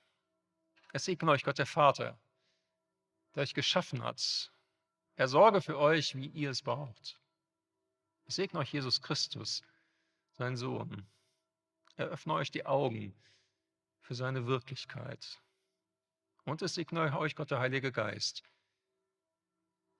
Es 0.94 1.04
segne 1.04 1.30
euch 1.30 1.44
Gott 1.44 1.58
der 1.58 1.66
Vater, 1.66 2.18
der 3.34 3.42
euch 3.42 3.52
geschaffen 3.52 4.02
hat. 4.02 4.50
Er 5.14 5.28
sorge 5.28 5.60
für 5.60 5.76
euch, 5.76 6.14
wie 6.14 6.28
ihr 6.28 6.48
es 6.48 6.62
braucht. 6.62 7.20
Es 8.24 8.36
segne 8.36 8.60
euch 8.60 8.72
Jesus 8.72 9.02
Christus, 9.02 9.62
sein 10.38 10.56
Sohn. 10.56 11.06
Er 11.96 12.06
öffne 12.06 12.32
euch 12.32 12.50
die 12.50 12.64
Augen, 12.64 13.14
für 14.00 14.14
seine 14.14 14.46
Wirklichkeit. 14.46 15.38
Und 16.44 16.62
es 16.62 16.76
segne 16.76 17.14
euch 17.18 17.36
Gott 17.36 17.50
der 17.50 17.60
Heilige 17.60 17.92
Geist. 17.92 18.42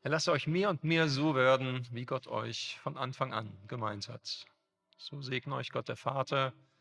Er 0.00 0.12
lasse 0.12 0.32
euch 0.32 0.46
mehr 0.46 0.70
und 0.70 0.82
mehr 0.82 1.10
so 1.10 1.34
werden, 1.34 1.86
wie 1.90 2.06
Gott 2.06 2.26
euch 2.26 2.78
von 2.82 2.96
Anfang 2.96 3.34
an 3.34 3.54
gemeint 3.68 4.08
hat. 4.08 4.46
So 4.96 5.20
segne 5.20 5.56
euch 5.56 5.68
Gott 5.68 5.88
der 5.88 5.96
Vater, 5.96 6.54